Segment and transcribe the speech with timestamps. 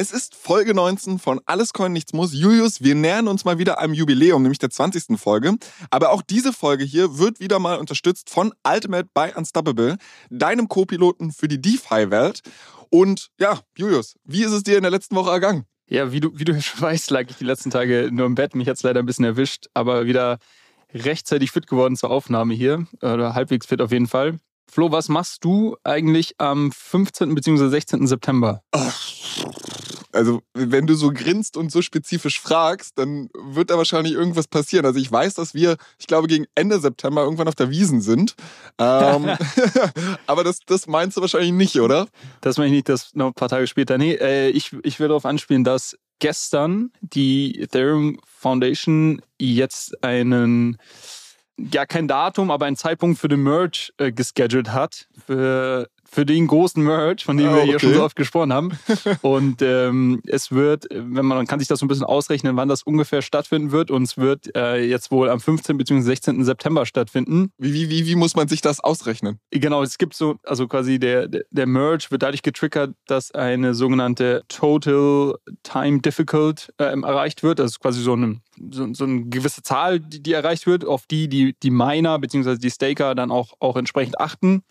[0.00, 2.32] Es ist Folge 19 von Alles Coin Nichts Muss.
[2.32, 5.20] Julius, wir nähern uns mal wieder einem Jubiläum, nämlich der 20.
[5.20, 5.56] Folge.
[5.90, 9.98] Aber auch diese Folge hier wird wieder mal unterstützt von Ultimate by Unstoppable,
[10.30, 12.40] deinem Co-Piloten für die DeFi-Welt.
[12.88, 15.66] Und ja, Julius, wie ist es dir in der letzten Woche ergangen?
[15.86, 18.54] Ja, wie du, wie du schon weißt, lag ich die letzten Tage nur im Bett.
[18.54, 20.38] Mich hat es leider ein bisschen erwischt, aber wieder
[20.94, 22.86] rechtzeitig fit geworden zur Aufnahme hier.
[23.02, 24.38] Oder halbwegs fit auf jeden Fall.
[24.66, 27.34] Flo, was machst du eigentlich am 15.
[27.34, 27.68] bzw.
[27.68, 28.06] 16.
[28.06, 28.62] September?
[30.12, 34.84] Also, wenn du so grinst und so spezifisch fragst, dann wird da wahrscheinlich irgendwas passieren.
[34.86, 38.34] Also, ich weiß, dass wir, ich glaube, gegen Ende September irgendwann auf der Wiesen sind.
[38.78, 39.30] Ähm,
[40.26, 42.08] aber das, das meinst du wahrscheinlich nicht, oder?
[42.40, 43.98] Das meine ich nicht, das noch ein paar Tage später.
[43.98, 50.78] Nee, äh, ich, ich will darauf anspielen, dass gestern die Ethereum Foundation jetzt einen
[51.56, 55.08] ja kein Datum, aber ein Zeitpunkt für den Merge äh, gescheduled hat.
[55.26, 58.72] Für für den großen Merch, von dem oh, wir hier schon so oft gesprochen haben.
[59.22, 62.68] Und ähm, es wird, wenn man, man kann sich das so ein bisschen ausrechnen, wann
[62.68, 63.92] das ungefähr stattfinden wird.
[63.92, 65.76] Und es wird äh, jetzt wohl am 15.
[65.78, 66.00] bzw.
[66.00, 66.44] 16.
[66.44, 67.52] September stattfinden.
[67.58, 69.38] Wie, wie, wie, wie muss man sich das ausrechnen?
[69.52, 74.42] Genau, es gibt so, also quasi der, der Merge wird dadurch getriggert, dass eine sogenannte
[74.48, 77.60] Total Time Difficult äh, erreicht wird.
[77.60, 78.40] Das ist quasi so eine,
[78.72, 82.56] so, so eine gewisse Zahl, die, die erreicht wird, auf die die, die Miner bzw.
[82.56, 84.64] die Staker dann auch, auch entsprechend achten.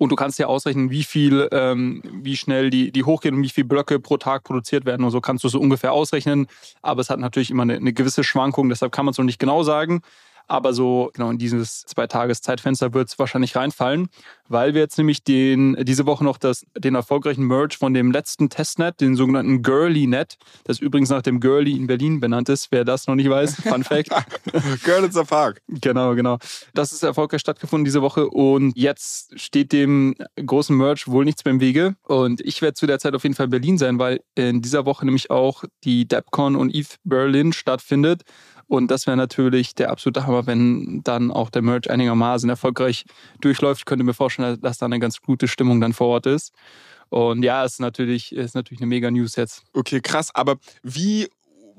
[0.00, 3.50] Und du kannst dir ausrechnen, wie viel, ähm, wie schnell die, die hochgehen und wie
[3.50, 5.04] viele Blöcke pro Tag produziert werden.
[5.04, 6.46] Und so kannst du so ungefähr ausrechnen.
[6.80, 9.38] Aber es hat natürlich immer eine, eine gewisse Schwankung, deshalb kann man es noch nicht
[9.38, 10.00] genau sagen.
[10.50, 14.08] Aber so genau in dieses zwei Tages Zeitfenster wird es wahrscheinlich reinfallen,
[14.48, 18.50] weil wir jetzt nämlich den, diese Woche noch das, den erfolgreichen Merge von dem letzten
[18.50, 22.72] Testnet, den sogenannten Girly-Net, das übrigens nach dem Girly in Berlin benannt ist.
[22.72, 24.10] Wer das noch nicht weiß, Fun Fact.
[24.82, 25.62] Görlitzer Park.
[25.68, 26.38] Genau, genau.
[26.74, 31.54] Das ist erfolgreich stattgefunden diese Woche und jetzt steht dem großen Merge wohl nichts mehr
[31.54, 31.94] im Wege.
[32.08, 34.84] Und ich werde zu der Zeit auf jeden Fall in Berlin sein, weil in dieser
[34.84, 38.22] Woche nämlich auch die DEPCON und ETH Berlin stattfindet.
[38.70, 43.04] Und das wäre natürlich der absolute Hammer, wenn dann auch der Merch einigermaßen erfolgreich
[43.40, 43.80] durchläuft.
[43.80, 46.52] Ich könnte mir vorstellen, dass da eine ganz gute Stimmung dann vor Ort ist.
[47.08, 49.64] Und ja, ist natürlich, ist natürlich eine mega News jetzt.
[49.72, 50.32] Okay, krass.
[50.34, 50.54] Aber
[50.84, 51.28] wie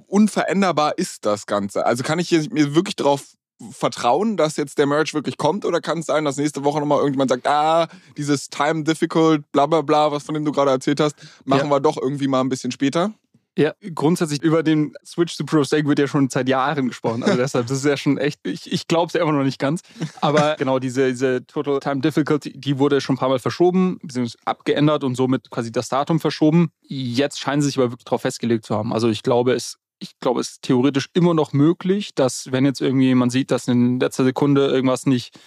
[0.07, 1.85] unveränderbar ist das Ganze?
[1.85, 3.23] Also kann ich mir wirklich darauf
[3.71, 5.63] vertrauen, dass jetzt der Merch wirklich kommt?
[5.63, 7.87] Oder kann es sein, dass nächste Woche nochmal irgendjemand sagt, ah,
[8.17, 11.15] dieses Time Difficult, bla bla bla, was von dem du gerade erzählt hast,
[11.45, 11.69] machen ja.
[11.69, 13.13] wir doch irgendwie mal ein bisschen später?
[13.57, 17.23] Ja, grundsätzlich über den Switch zu Pro-Stake wird ja schon seit Jahren gesprochen.
[17.23, 19.59] Also deshalb, das ist ja schon echt, ich, ich glaube es ja immer noch nicht
[19.59, 19.81] ganz.
[20.21, 24.37] Aber genau, diese, diese Total Time Difficulty, die wurde schon ein paar Mal verschoben, beziehungsweise
[24.45, 26.71] abgeändert und somit quasi das Datum verschoben.
[26.83, 28.93] Jetzt scheinen sie sich aber wirklich darauf festgelegt zu haben.
[28.93, 32.81] Also ich glaube, es ich glaube, es ist theoretisch immer noch möglich, dass wenn jetzt
[32.81, 35.37] irgendwie man sieht, dass in letzter Sekunde irgendwas nicht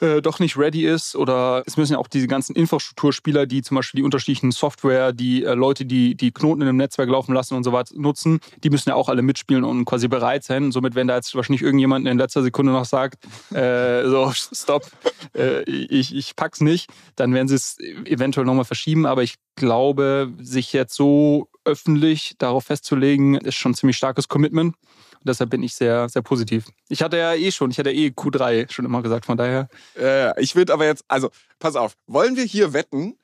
[0.00, 3.76] äh, doch nicht ready ist oder es müssen ja auch diese ganzen Infrastrukturspieler, die zum
[3.76, 7.54] Beispiel die unterschiedlichen Software, die äh, Leute, die die Knoten in einem Netzwerk laufen lassen
[7.54, 10.72] und so weiter nutzen, die müssen ja auch alle mitspielen und quasi bereit sein.
[10.72, 14.90] Somit, wenn da jetzt wahrscheinlich irgendjemand in letzter Sekunde noch sagt, äh, so, stopp,
[15.36, 19.06] äh, ich, ich pack's nicht, dann werden sie es eventuell nochmal verschieben.
[19.06, 24.74] Aber ich glaube, sich jetzt so öffentlich darauf festzulegen, ist schon ein ziemlich starkes Commitment.
[25.20, 26.66] Und deshalb bin ich sehr, sehr positiv.
[26.88, 29.68] Ich hatte ja eh schon, ich hatte eh Q3 schon immer gesagt, von daher.
[29.98, 33.16] Äh, ich würde aber jetzt, also, pass auf, wollen wir hier wetten?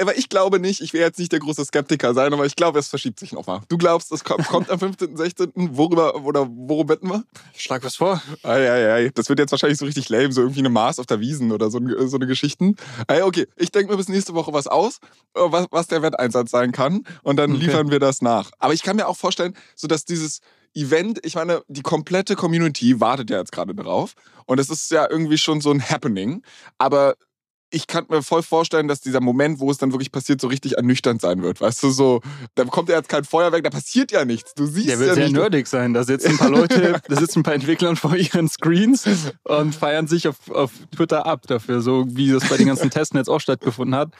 [0.00, 2.78] Aber ich glaube nicht, ich werde jetzt nicht der große Skeptiker sein, aber ich glaube,
[2.78, 3.60] es verschiebt sich nochmal.
[3.68, 7.24] Du glaubst, es kommt am 15., 16., worüber oder worum wetten wir?
[7.54, 8.22] Ich schlag was vor.
[8.42, 11.06] Ah, ja, ja, das wird jetzt wahrscheinlich so richtig lame, so irgendwie eine Mars auf
[11.06, 12.76] der Wiesen oder so, so eine Geschichten.
[13.06, 14.98] Ah, okay, ich denke mir bis nächste Woche was aus,
[15.34, 17.64] äh, was, was der Wetteinsatz sein kann und dann okay.
[17.64, 18.50] liefern wir das nach.
[18.58, 20.40] Aber ich kann mir auch vorstellen, so dass dieses
[20.74, 24.14] Event, ich meine, die komplette Community wartet ja jetzt gerade darauf.
[24.46, 26.42] Und es ist ja irgendwie schon so ein Happening.
[26.78, 27.14] Aber
[27.70, 30.76] ich kann mir voll vorstellen, dass dieser Moment, wo es dann wirklich passiert, so richtig
[30.76, 31.60] ernüchternd sein wird.
[31.60, 32.22] Weißt du, so,
[32.54, 34.54] da kommt ja jetzt kein Feuerwerk, da passiert ja nichts.
[34.54, 35.36] Du siehst Der wird ja sehr nicht.
[35.36, 35.92] nerdig sein.
[35.92, 39.06] Da sitzen ein paar Leute, da sitzen ein paar Entwickler vor ihren Screens
[39.44, 43.18] und feiern sich auf, auf Twitter ab dafür, so wie das bei den ganzen Testen
[43.18, 44.12] jetzt auch stattgefunden hat.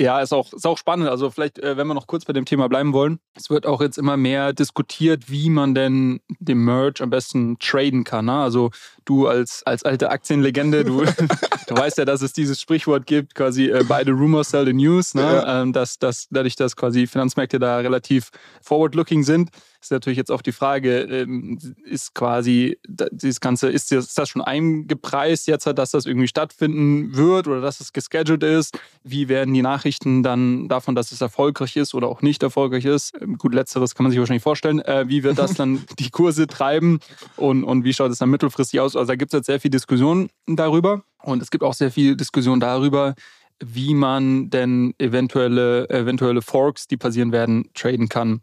[0.00, 1.08] Ja, ist auch, ist auch spannend.
[1.08, 3.18] Also vielleicht, äh, wenn wir noch kurz bei dem Thema bleiben wollen.
[3.34, 8.04] Es wird auch jetzt immer mehr diskutiert, wie man denn den Merge am besten traden
[8.04, 8.26] kann.
[8.26, 8.34] Ne?
[8.34, 8.70] Also
[9.04, 11.04] du als, als alte Aktienlegende, du,
[11.66, 14.72] du weißt ja, dass es dieses Sprichwort gibt, quasi äh, buy the rumor, sell the
[14.72, 15.14] news.
[15.14, 15.22] Ne?
[15.22, 15.62] Ja.
[15.62, 18.30] Ähm, dass, dass, dadurch, dass quasi Finanzmärkte da relativ
[18.62, 19.50] forward-looking sind,
[19.80, 25.46] ist natürlich jetzt auch die Frage, ähm, ist quasi dieses Ganze, ist das schon eingepreist
[25.46, 28.78] jetzt, dass das irgendwie stattfinden wird oder dass es gescheduled ist?
[29.04, 33.12] Wie werden die Nachrichten dann davon, dass es erfolgreich ist oder auch nicht erfolgreich ist?
[33.20, 34.80] Ähm, gut, letzteres kann man sich wahrscheinlich vorstellen.
[34.80, 36.98] Äh, wie wird das dann die Kurse treiben
[37.36, 38.96] und, und wie schaut es dann mittelfristig aus?
[38.96, 42.16] Also da gibt es jetzt sehr viel Diskussion darüber und es gibt auch sehr viel
[42.16, 43.14] Diskussion darüber,
[43.60, 48.42] wie man denn eventuelle, eventuelle Forks, die passieren werden, traden kann.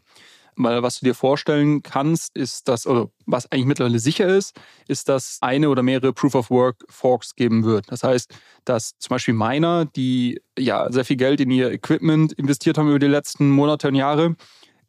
[0.56, 4.58] Weil was du dir vorstellen kannst, ist, dass, oder was eigentlich mittlerweile sicher ist,
[4.88, 7.90] ist, dass eine oder mehrere Proof of Work Forks geben wird.
[7.92, 12.78] Das heißt, dass zum Beispiel Miner, die ja sehr viel Geld in ihr Equipment investiert
[12.78, 14.36] haben über die letzten Monate und Jahre,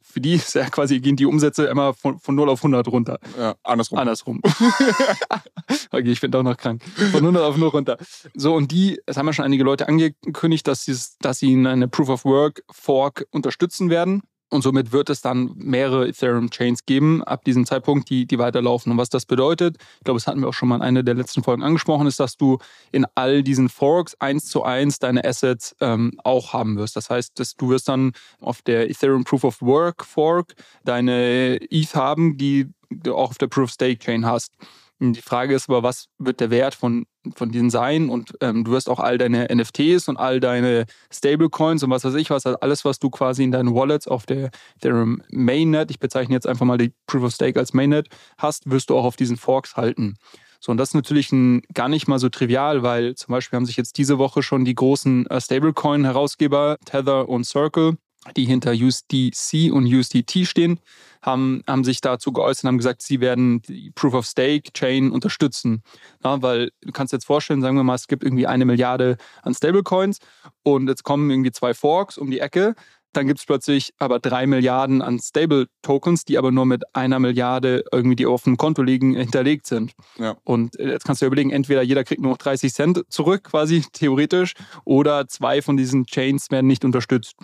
[0.10, 3.20] für die ist ja quasi gehen die Umsätze immer von, von 0 auf 100 runter.
[3.38, 4.00] Ja, andersrum.
[4.00, 4.42] Andersrum.
[5.92, 6.82] okay, ich bin doch noch krank.
[7.12, 7.98] Von 100 auf 0 runter.
[8.34, 11.88] So, und die, es haben ja schon einige Leute angekündigt, dass sie, dass sie eine
[11.90, 14.24] Proof of Work Fork unterstützen werden.
[14.50, 18.92] Und somit wird es dann mehrere Ethereum-Chains geben, ab diesem Zeitpunkt, die, die weiterlaufen.
[18.92, 21.16] Und was das bedeutet, ich glaube, das hatten wir auch schon mal in einer der
[21.16, 22.58] letzten Folgen angesprochen, ist, dass du
[22.92, 26.96] in all diesen Forks eins zu eins deine Assets ähm, auch haben wirst.
[26.96, 30.54] Das heißt, dass du wirst dann auf der Ethereum Proof of Work Fork
[30.86, 34.54] deine ETH haben, die du auch auf der Proof of Stake Chain hast.
[35.00, 37.06] Die Frage ist aber, was wird der Wert von,
[37.36, 38.10] von diesen sein?
[38.10, 42.16] Und ähm, du wirst auch all deine NFTs und all deine Stablecoins und was weiß
[42.16, 46.00] ich was, also alles, was du quasi in deinen Wallets auf der Ethereum Mainnet, ich
[46.00, 48.08] bezeichne jetzt einfach mal die Proof of Stake als Mainnet,
[48.40, 50.16] hast, wirst du auch auf diesen Forks halten.
[50.60, 53.68] So, und das ist natürlich ein, gar nicht mal so trivial, weil zum Beispiel haben
[53.68, 57.98] sich jetzt diese Woche schon die großen äh, Stablecoin-Herausgeber Tether und Circle
[58.36, 60.80] die hinter USDC und USDT stehen,
[61.22, 65.12] haben, haben sich dazu geäußert und haben gesagt, sie werden die Proof of Stake Chain
[65.12, 65.84] unterstützen.
[66.24, 69.18] Ja, weil du kannst dir jetzt vorstellen, sagen wir mal, es gibt irgendwie eine Milliarde
[69.42, 70.20] an Stablecoins
[70.64, 72.76] und jetzt kommen irgendwie zwei Forks um die Ecke.
[73.14, 77.84] Dann gibt es plötzlich aber drei Milliarden an Stable-Tokens, die aber nur mit einer Milliarde
[77.92, 79.94] irgendwie, die auf dem Konto liegen, hinterlegt sind.
[80.20, 80.36] Ja.
[80.44, 83.84] Und jetzt kannst du dir überlegen, entweder jeder kriegt nur noch 30 Cent zurück, quasi
[83.92, 84.54] theoretisch,
[84.86, 87.36] oder zwei von diesen Chains werden nicht unterstützt.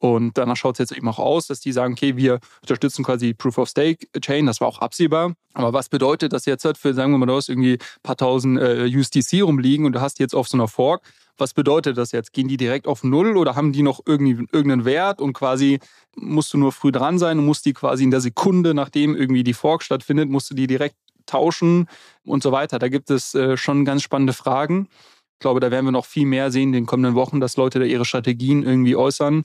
[0.00, 3.34] Und danach schaut es jetzt eben auch aus, dass die sagen, okay, wir unterstützen quasi
[3.34, 5.34] Proof of Stake Chain, das war auch absehbar.
[5.52, 8.16] Aber was bedeutet das jetzt halt für, sagen wir mal, du hast irgendwie ein paar
[8.16, 11.02] tausend äh, USDC rumliegen und du hast jetzt auf so einer Fork,
[11.36, 12.32] was bedeutet das jetzt?
[12.32, 15.80] Gehen die direkt auf Null oder haben die noch irgendwie irgendeinen Wert und quasi
[16.16, 19.44] musst du nur früh dran sein und musst die quasi in der Sekunde, nachdem irgendwie
[19.44, 21.88] die Fork stattfindet, musst du die direkt tauschen
[22.24, 22.78] und so weiter.
[22.78, 24.88] Da gibt es äh, schon ganz spannende Fragen.
[25.34, 27.78] Ich glaube, da werden wir noch viel mehr sehen in den kommenden Wochen, dass Leute
[27.78, 29.44] da ihre Strategien irgendwie äußern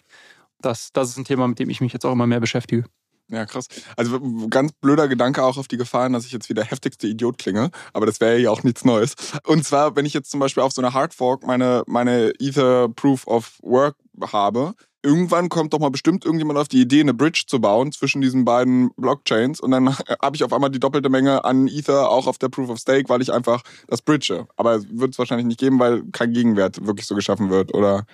[0.59, 2.85] das, das ist ein Thema, mit dem ich mich jetzt auch immer mehr beschäftige.
[3.27, 3.67] Ja, krass.
[3.97, 4.19] Also
[4.49, 7.71] ganz blöder Gedanke auch auf die Gefahren, dass ich jetzt wie der heftigste Idiot klinge,
[7.91, 9.15] aber das wäre ja auch nichts Neues.
[9.45, 13.25] Und zwar, wenn ich jetzt zum Beispiel auf so einer Hardfork meine, meine Ether Proof
[13.25, 13.95] of Work
[14.31, 18.21] habe, irgendwann kommt doch mal bestimmt irgendjemand auf die Idee, eine Bridge zu bauen zwischen
[18.21, 22.27] diesen beiden Blockchains und dann habe ich auf einmal die doppelte Menge an Ether auch
[22.27, 24.45] auf der Proof of Stake, weil ich einfach das bridge.
[24.55, 28.05] Aber wird es wahrscheinlich nicht geben, weil kein Gegenwert wirklich so geschaffen wird, oder?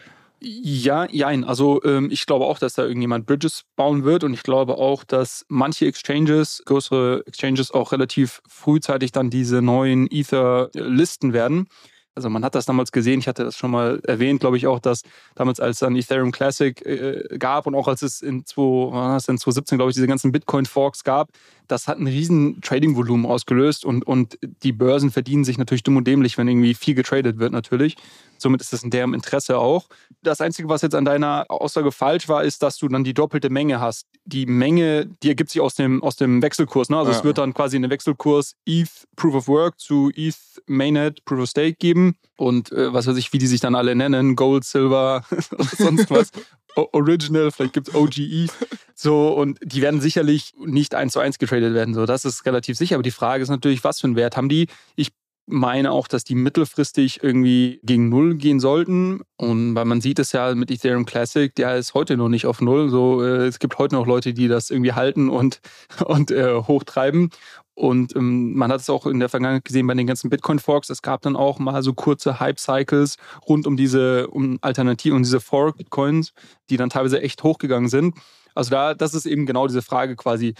[0.43, 1.43] Ja, jein.
[1.43, 5.03] Also ähm, ich glaube auch, dass da irgendjemand Bridges bauen wird und ich glaube auch,
[5.03, 11.67] dass manche Exchanges, größere Exchanges auch relativ frühzeitig dann diese neuen Ether listen werden.
[12.15, 14.79] Also man hat das damals gesehen, ich hatte das schon mal erwähnt, glaube ich auch,
[14.79, 15.03] dass
[15.35, 19.77] damals als dann Ethereum Classic äh, gab und auch als es in, 2, in 2017,
[19.77, 21.29] glaube ich, diese ganzen Bitcoin-Forks gab,
[21.71, 26.05] das hat ein riesen Trading-Volumen ausgelöst und, und die Börsen verdienen sich natürlich dumm und
[26.05, 27.95] dämlich, wenn irgendwie viel getradet wird natürlich.
[28.37, 29.87] Somit ist das in deren Interesse auch.
[30.21, 33.49] Das Einzige, was jetzt an deiner Aussage falsch war, ist, dass du dann die doppelte
[33.49, 34.07] Menge hast.
[34.25, 36.89] Die Menge, die ergibt sich aus dem, aus dem Wechselkurs.
[36.89, 36.97] Ne?
[36.97, 37.17] Also ja.
[37.17, 40.35] es wird dann quasi einen Wechselkurs ETH Proof of Work zu ETH
[40.65, 42.15] Mainnet Proof of Stake geben.
[42.35, 45.23] Und äh, was weiß ich, wie die sich dann alle nennen, Gold, Silver,
[45.77, 46.31] sonst was.
[46.75, 48.47] Original, vielleicht gibt es OGE.
[48.95, 51.93] So, und die werden sicherlich nicht eins zu eins getradet werden.
[51.93, 52.95] So, das ist relativ sicher.
[52.95, 54.67] Aber die Frage ist natürlich, was für einen Wert haben die?
[54.95, 55.11] Ich
[55.47, 59.21] meine auch, dass die mittelfristig irgendwie gegen Null gehen sollten.
[59.37, 62.61] Und weil man sieht es ja mit Ethereum Classic, der ist heute noch nicht auf
[62.61, 62.89] Null.
[62.89, 65.59] So, äh, es gibt heute noch Leute, die das irgendwie halten und,
[66.05, 67.29] und äh, hochtreiben.
[67.73, 70.89] Und ähm, man hat es auch in der Vergangenheit gesehen bei den ganzen Bitcoin-Forks.
[70.89, 73.15] Es gab dann auch mal so kurze Hype-Cycles
[73.47, 76.33] rund um diese um Alternativen, um diese Fork-Bitcoins,
[76.69, 78.15] die dann teilweise echt hochgegangen sind.
[78.53, 80.53] Also da, das ist eben genau diese Frage quasi,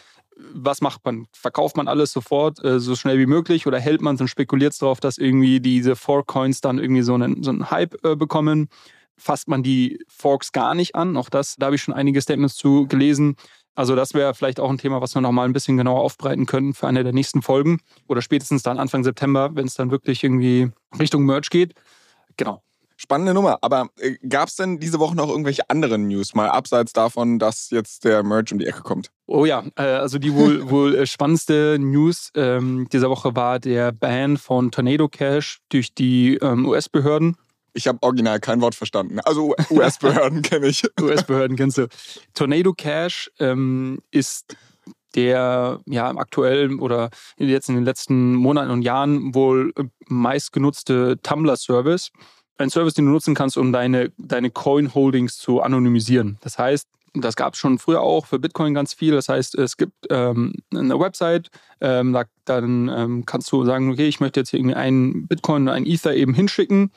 [0.54, 1.28] was macht man?
[1.34, 4.82] Verkauft man alles sofort äh, so schnell wie möglich oder hält man es und spekuliert
[4.82, 8.70] darauf, dass irgendwie diese Fork-Coins dann irgendwie so einen, so einen Hype äh, bekommen?
[9.22, 11.16] fasst man die Forks gar nicht an.
[11.16, 13.36] Auch das, da habe ich schon einige Statements zu gelesen.
[13.76, 16.46] Also das wäre vielleicht auch ein Thema, was wir noch mal ein bisschen genauer aufbreiten
[16.46, 20.24] können für eine der nächsten Folgen oder spätestens dann Anfang September, wenn es dann wirklich
[20.24, 21.74] irgendwie Richtung Merch geht.
[22.38, 22.62] Genau.
[23.02, 23.58] Spannende Nummer.
[23.62, 27.72] Aber äh, gab es denn diese Woche noch irgendwelche anderen News, mal abseits davon, dass
[27.72, 29.10] jetzt der Merch um die Ecke kommt?
[29.26, 33.92] Oh ja, äh, also die wohl, wohl äh, spannendste News ähm, dieser Woche war der
[33.92, 37.38] Ban von Tornado Cash durch die ähm, US-Behörden.
[37.74, 39.20] Ich habe original kein Wort verstanden.
[39.22, 40.84] Also US-Behörden kenne ich.
[41.00, 41.88] US-Behörden kennst du.
[42.34, 44.56] Tornado Cash ähm, ist
[45.16, 49.74] der ja aktuell oder jetzt in den letzten Monaten und Jahren wohl
[50.08, 52.12] meistgenutzte Tumblr-Service
[52.62, 56.38] ein Service, den du nutzen kannst, um deine, deine Coin-Holdings zu anonymisieren.
[56.42, 59.14] Das heißt, das gab es schon früher auch für Bitcoin ganz viel.
[59.14, 61.50] Das heißt, es gibt ähm, eine Website,
[61.82, 65.86] ähm, da, dann ähm, kannst du sagen, okay, ich möchte jetzt irgendwie einen Bitcoin, einen
[65.86, 66.92] Ether eben hinschicken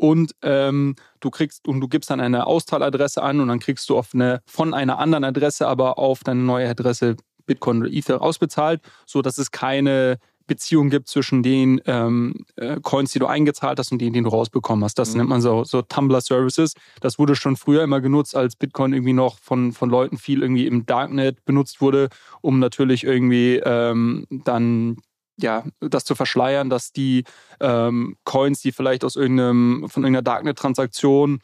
[0.00, 3.98] und ähm, du kriegst und du gibst dann eine Austeiladresse an und dann kriegst du
[3.98, 8.80] auf eine, von einer anderen Adresse aber auf deine neue Adresse Bitcoin oder Ether ausbezahlt,
[9.04, 13.92] so dass es keine Beziehung gibt zwischen den ähm, äh, Coins, die du eingezahlt hast
[13.92, 14.98] und denen, die du rausbekommen hast.
[14.98, 15.18] Das mhm.
[15.18, 16.72] nennt man so, so Tumblr Services.
[17.00, 20.66] Das wurde schon früher immer genutzt, als Bitcoin irgendwie noch von, von Leuten viel irgendwie
[20.66, 22.08] im Darknet benutzt wurde,
[22.40, 24.96] um natürlich irgendwie ähm, dann
[25.42, 27.24] ja, das zu verschleiern, dass die
[27.60, 31.40] ähm, Coins, die vielleicht aus irgendeinem, von irgendeiner Darknet-Transaktion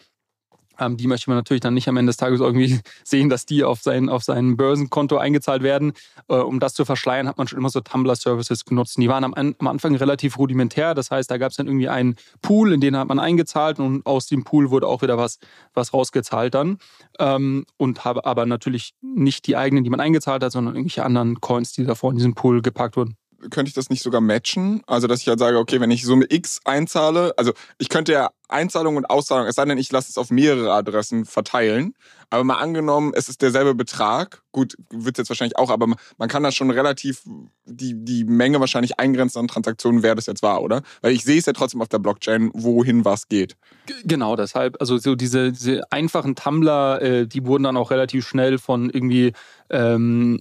[0.79, 3.65] ähm, die möchte man natürlich dann nicht am Ende des Tages irgendwie sehen, dass die
[3.65, 5.93] auf sein, auf sein Börsenkonto eingezahlt werden.
[6.29, 8.97] Äh, um das zu verschleiern, hat man schon immer so Tumblr-Services genutzt.
[8.99, 10.95] Die waren am, am, Anfang relativ rudimentär.
[10.95, 14.05] Das heißt, da gab es dann irgendwie einen Pool, in den hat man eingezahlt und
[14.07, 15.38] aus dem Pool wurde auch wieder was,
[15.75, 16.79] was rausgezahlt dann.
[17.19, 21.41] Ähm, und habe aber natürlich nicht die eigenen, die man eingezahlt hat, sondern irgendwelche anderen
[21.41, 23.17] Coins, die davor in diesen Pool gepackt wurden
[23.50, 24.83] könnte ich das nicht sogar matchen?
[24.87, 28.31] Also, dass ich halt sage, okay, wenn ich Summe X einzahle, also ich könnte ja
[28.49, 31.95] Einzahlung und Auszahlung, es sei denn, ich lasse es auf mehrere Adressen verteilen.
[32.29, 35.87] Aber mal angenommen, es ist derselbe Betrag, gut, wird es jetzt wahrscheinlich auch, aber
[36.17, 37.23] man kann da schon relativ
[37.65, 40.83] die, die Menge wahrscheinlich eingrenzen an Transaktionen, wer das jetzt war, oder?
[41.03, 43.57] Weil ich sehe es ja trotzdem auf der Blockchain, wohin was geht.
[44.05, 48.59] Genau, deshalb, also so diese, diese einfachen Tumblr, äh, die wurden dann auch relativ schnell
[48.59, 49.33] von irgendwie
[49.71, 50.41] ähm,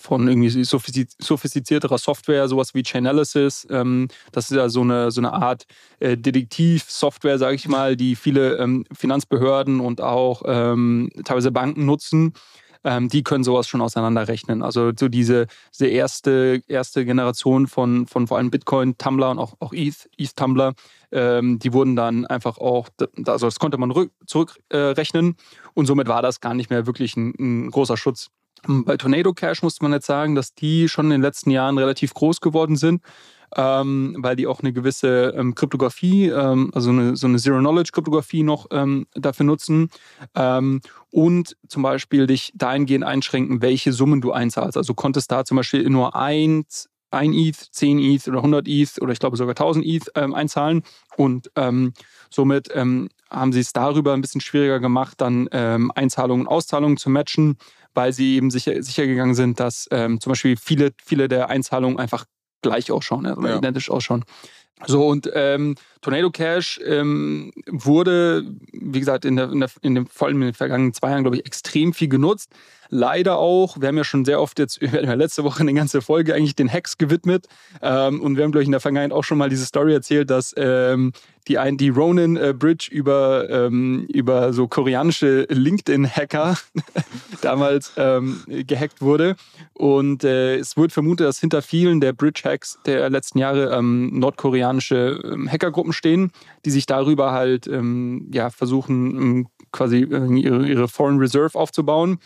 [0.00, 3.66] von irgendwie sophistizierterer Software, sowas wie Chainalysis.
[3.70, 5.66] Ähm, das ist ja so eine, so eine Art
[6.00, 12.32] äh, Detektiv-Software, sage ich mal, die viele ähm, Finanzbehörden und auch ähm, teilweise Banken nutzen.
[12.82, 14.62] Ähm, die können sowas schon auseinanderrechnen.
[14.62, 19.54] Also so diese, diese erste, erste Generation von, von vor allem Bitcoin, Tumblr und auch,
[19.60, 20.72] auch ETH, ETH Tumblr,
[21.12, 22.88] ähm, die wurden dann einfach auch,
[23.26, 23.92] also das konnte man
[24.24, 28.28] zurückrechnen äh, und somit war das gar nicht mehr wirklich ein, ein großer Schutz.
[28.66, 32.14] Bei Tornado Cash musste man jetzt sagen, dass die schon in den letzten Jahren relativ
[32.14, 33.02] groß geworden sind
[33.56, 38.66] ähm, weil die auch eine gewisse ähm, Kryptographie, ähm, also eine, so eine Zero-Knowledge-Kryptographie noch
[38.70, 39.90] ähm, dafür nutzen
[40.34, 40.80] ähm,
[41.10, 44.76] und zum Beispiel dich dahingehend einschränken, welche Summen du einzahlst.
[44.76, 49.12] Also konntest da zum Beispiel nur eins ein ETH, 10 ETH oder 100 ETH oder
[49.12, 50.82] ich glaube sogar 1000 ETH ähm, einzahlen.
[51.16, 51.50] Und
[52.30, 57.58] somit haben sie es darüber ein bisschen schwieriger gemacht, dann Einzahlungen und Auszahlungen zu matchen,
[57.92, 62.24] weil sie eben sicher, sicher gegangen sind, dass zum Beispiel viele, viele der Einzahlungen einfach
[62.62, 63.56] gleich ausschauen, also ja.
[63.56, 64.24] identisch ausschauen.
[64.86, 70.06] So, und ähm, Tornado Cash ähm, wurde, wie gesagt, in, der, in, der, in, dem,
[70.06, 72.50] vor allem in den vergangenen zwei Jahren, glaube ich, extrem viel genutzt.
[72.92, 75.72] Leider auch, wir haben ja schon sehr oft jetzt, wir hatten ja letzte Woche eine
[75.72, 77.46] ganze Folge eigentlich den Hacks gewidmet.
[77.80, 80.28] Ähm, und wir haben, glaube ich, in der Vergangenheit auch schon mal diese Story erzählt,
[80.30, 81.12] dass ähm,
[81.48, 86.58] die, die Ronin äh, Bridge über, ähm, über so koreanische LinkedIn-Hacker
[87.42, 89.36] damals ähm, gehackt wurde.
[89.72, 95.20] Und äh, es wird vermutet, dass hinter vielen der Bridge-Hacks der letzten Jahre ähm, nordkoreanische
[95.24, 96.32] ähm, Hackergruppen stehen,
[96.64, 102.18] die sich darüber halt ähm, ja, versuchen, ähm, quasi äh, ihre, ihre, Foreign Reserve aufzubauen.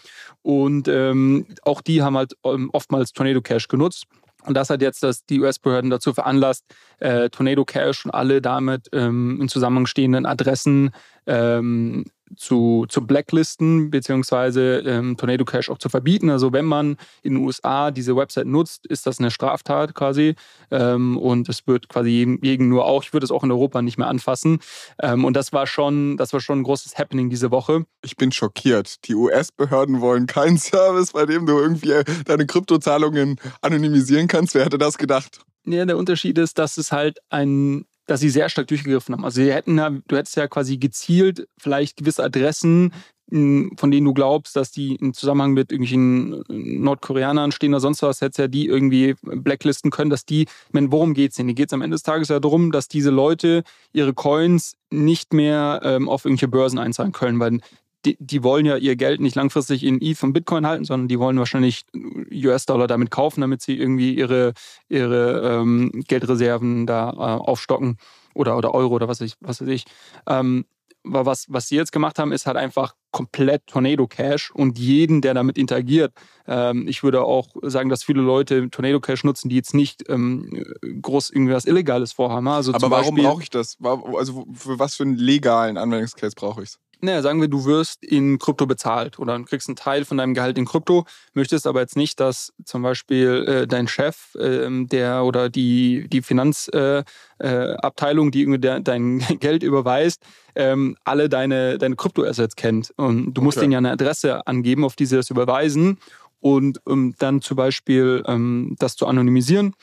[0.42, 4.04] Und ähm, auch die haben halt ähm, oftmals Tornado Cash genutzt.
[4.46, 6.64] Und das hat jetzt das, die US-Behörden dazu veranlasst,
[6.98, 10.90] äh, Tornado Cash und alle damit ähm, in Zusammenhang stehenden Adressen
[11.26, 12.04] ähm,
[12.36, 16.30] zu, zu blacklisten, beziehungsweise ähm, Tornado Cash auch zu verbieten.
[16.30, 20.34] Also wenn man in den USA diese Website nutzt, ist das eine Straftat quasi.
[20.70, 23.82] Ähm, und es wird quasi jedem, jedem nur auch, ich würde es auch in Europa
[23.82, 24.60] nicht mehr anfassen.
[25.00, 27.84] Ähm, und das war schon, das war schon ein großes Happening diese Woche.
[28.02, 29.06] Ich bin schockiert.
[29.08, 34.54] Die US-Behörden wollen keinen Service, bei dem du irgendwie äh, deine Kryptozahlungen anonymisieren kannst.
[34.54, 35.40] Wer hätte das gedacht?
[35.66, 39.24] Ja, der Unterschied ist, dass es halt ein dass sie sehr stark durchgegriffen haben.
[39.24, 42.92] Also sie hätten, du hättest ja quasi gezielt vielleicht gewisse Adressen
[43.30, 48.20] von denen du glaubst, dass die im Zusammenhang mit irgendwelchen Nordkoreanern stehen oder sonst was,
[48.20, 51.46] hättest ja die irgendwie blacklisten können, dass die, meine, worum geht's denn?
[51.46, 55.32] Hier geht es am Ende des Tages ja darum, dass diese Leute ihre Coins nicht
[55.32, 57.60] mehr ähm, auf irgendwelche Börsen einzahlen können, weil
[58.04, 61.18] die, die, wollen ja ihr Geld nicht langfristig in ETH und Bitcoin halten, sondern die
[61.18, 61.84] wollen wahrscheinlich
[62.32, 64.52] US-Dollar damit kaufen, damit sie irgendwie ihre,
[64.88, 67.98] ihre ähm, Geldreserven da äh, aufstocken
[68.34, 69.84] oder, oder Euro oder was, ich, was weiß ich.
[70.28, 70.66] Ähm,
[71.04, 75.34] was, was sie jetzt gemacht haben, ist halt einfach komplett Tornado Cash und jeden, der
[75.34, 76.14] damit interagiert.
[76.46, 80.64] Ähm, ich würde auch sagen, dass viele Leute Tornado Cash nutzen, die jetzt nicht ähm,
[81.02, 82.48] groß irgendwas Illegales vorhaben.
[82.48, 83.76] Also Aber warum brauche ich das?
[83.82, 86.78] Also für was für einen legalen Anwendungscase brauche ich es?
[87.04, 90.58] Naja, sagen wir, du wirst in Krypto bezahlt oder kriegst einen Teil von deinem Gehalt
[90.58, 95.48] in Krypto, möchtest aber jetzt nicht, dass zum Beispiel äh, dein Chef, äh, der oder
[95.48, 97.04] die, die Finanzabteilung,
[97.38, 100.22] äh, äh die irgendwie dein Geld überweist,
[100.54, 102.92] ähm, alle deine, deine Kryptoassets kennt.
[102.96, 103.64] Und du musst okay.
[103.64, 105.98] denen ja eine Adresse angeben, auf die sie das überweisen
[106.40, 109.74] und um dann zum Beispiel ähm, das zu anonymisieren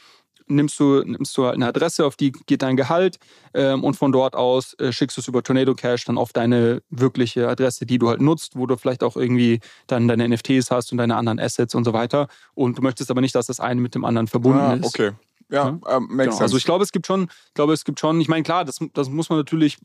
[0.56, 3.18] nimmst du, nimmst du halt eine Adresse, auf die geht dein Gehalt
[3.54, 6.82] ähm, und von dort aus äh, schickst du es über Tornado Cash dann auf deine
[6.90, 10.92] wirkliche Adresse, die du halt nutzt, wo du vielleicht auch irgendwie dann deine NFTs hast
[10.92, 12.28] und deine anderen Assets und so weiter.
[12.54, 14.86] Und du möchtest aber nicht, dass das eine mit dem anderen verbunden ah, ist.
[14.86, 15.12] Okay.
[15.50, 15.98] Ja, ja?
[15.98, 16.38] Ähm, genau.
[16.38, 18.80] Also ich glaube, es gibt schon, ich glaube, es gibt schon, ich meine, klar, das,
[18.94, 19.78] das muss man natürlich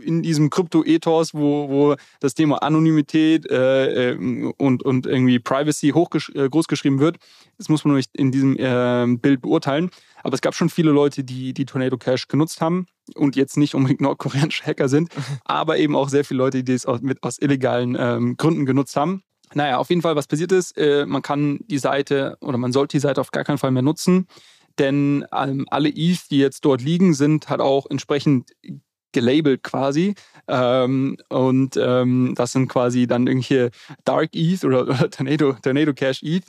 [0.00, 6.30] in diesem Krypto-Ethos, wo, wo das Thema Anonymität äh, äh und, und irgendwie Privacy hochgesch
[6.34, 7.16] äh, großgeschrieben wird.
[7.58, 9.90] Das muss man nicht in diesem äh, Bild beurteilen.
[10.22, 13.74] Aber es gab schon viele Leute, die die Tornado Cash genutzt haben und jetzt nicht
[13.74, 15.10] unbedingt nordkoreanische Hacker sind,
[15.44, 18.96] aber eben auch sehr viele Leute, die es aus, mit, aus illegalen ähm, Gründen genutzt
[18.96, 19.22] haben.
[19.52, 22.96] Naja, auf jeden Fall, was passiert ist, äh, man kann die Seite oder man sollte
[22.96, 24.26] die Seite auf gar keinen Fall mehr nutzen
[24.78, 28.50] denn ähm, alle ETH, die jetzt dort liegen, sind halt auch entsprechend
[29.14, 30.14] gelabelt quasi.
[30.46, 33.70] Ähm, und ähm, das sind quasi dann irgendwelche
[34.04, 36.44] Dark ETH oder, oder Tornado, Tornado Cash ETH.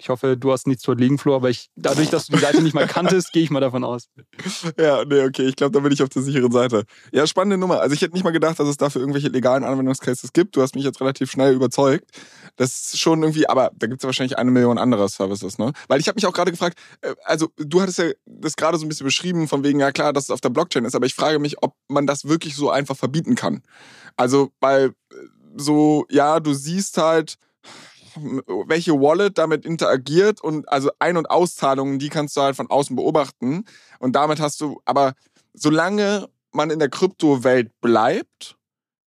[0.00, 2.62] Ich hoffe, du hast nichts dort liegen, Flo, aber ich, dadurch, dass du die Seite
[2.62, 4.08] nicht mal kanntest, gehe ich mal davon aus.
[4.78, 6.84] Ja, nee, okay, ich glaube, da bin ich auf der sicheren Seite.
[7.12, 7.80] Ja, spannende Nummer.
[7.80, 10.56] Also ich hätte nicht mal gedacht, dass es dafür irgendwelche legalen Anwendungscases gibt.
[10.56, 12.10] Du hast mich jetzt relativ schnell überzeugt.
[12.56, 15.72] Das ist schon irgendwie, aber da gibt es ja wahrscheinlich eine Million anderer Services, ne?
[15.88, 18.86] Weil ich habe mich auch gerade gefragt, äh, also du hattest ja das gerade so
[18.86, 21.14] ein bisschen beschrieben, von wegen, ja klar, dass es auf der Blockchain ist, aber ich
[21.14, 23.62] frage mich, ob man das wirklich so einfach verbieten kann.
[24.16, 25.14] Also, weil äh,
[25.56, 27.36] so, ja, du siehst halt,
[28.66, 32.96] welche Wallet damit interagiert und also Ein- und Auszahlungen, die kannst du halt von außen
[32.96, 33.64] beobachten.
[33.98, 35.14] Und damit hast du, aber
[35.54, 38.56] solange man in der Kryptowelt bleibt,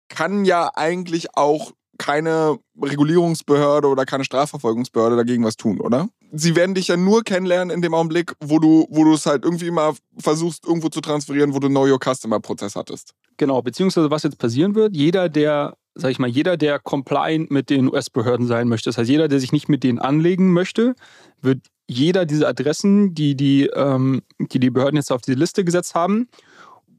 [0.09, 6.09] kann ja eigentlich auch keine Regulierungsbehörde oder keine Strafverfolgungsbehörde dagegen was tun, oder?
[6.33, 9.45] Sie werden dich ja nur kennenlernen in dem Augenblick, wo du, wo du es halt
[9.45, 13.13] irgendwie mal versuchst, irgendwo zu transferieren, wo du Know Your Customer-Prozess hattest.
[13.37, 17.71] Genau, beziehungsweise was jetzt passieren wird, jeder, der sag ich mal, jeder, der compliant mit
[17.71, 20.95] den US-Behörden sein möchte, das heißt, jeder, der sich nicht mit denen anlegen möchte,
[21.41, 25.95] wird jeder dieser Adressen, die die, ähm, die, die Behörden jetzt auf diese Liste gesetzt
[25.95, 26.29] haben,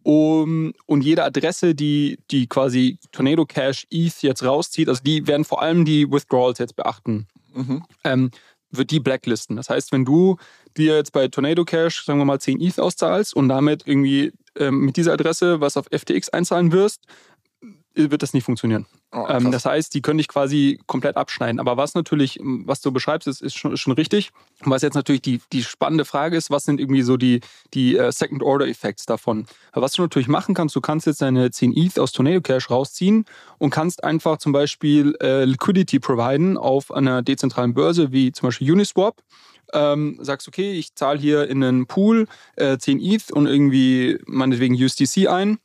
[0.04, 5.45] um, und jede Adresse, die, die quasi Tornado Cash ETH jetzt rauszieht, also die werden
[5.45, 7.84] vor allem die Withdrawals jetzt beachten, mhm.
[8.04, 8.32] ähm,
[8.71, 9.58] wird die blacklisten.
[9.58, 10.38] Das heißt, wenn du
[10.75, 14.80] dir jetzt bei Tornado Cash, sagen wir mal, 10 ETH auszahlst und damit irgendwie ähm,
[14.80, 17.06] mit dieser Adresse was auf FTX einzahlen wirst,
[17.93, 18.86] wird das nicht funktionieren.
[19.12, 21.60] Oh, ähm, das heißt, die können dich quasi komplett abschneiden.
[21.60, 24.32] Aber was natürlich, was du beschreibst, ist, ist, schon, ist schon richtig.
[24.62, 27.41] Was jetzt natürlich die, die spannende Frage ist, was sind irgendwie so die,
[27.73, 29.45] die uh, Second-Order-Effects davon?
[29.73, 32.69] Aber was du natürlich machen kannst, du kannst jetzt deine 10 ETH aus Tornado Cash
[32.69, 33.25] rausziehen
[33.58, 38.71] und kannst einfach zum Beispiel äh, Liquidity providen auf einer dezentralen Börse wie zum Beispiel
[38.71, 39.21] Uniswap.
[39.73, 44.75] Ähm, sagst, okay, ich zahle hier in einen Pool äh, 10 ETH und irgendwie meinetwegen
[44.75, 45.60] USDC ein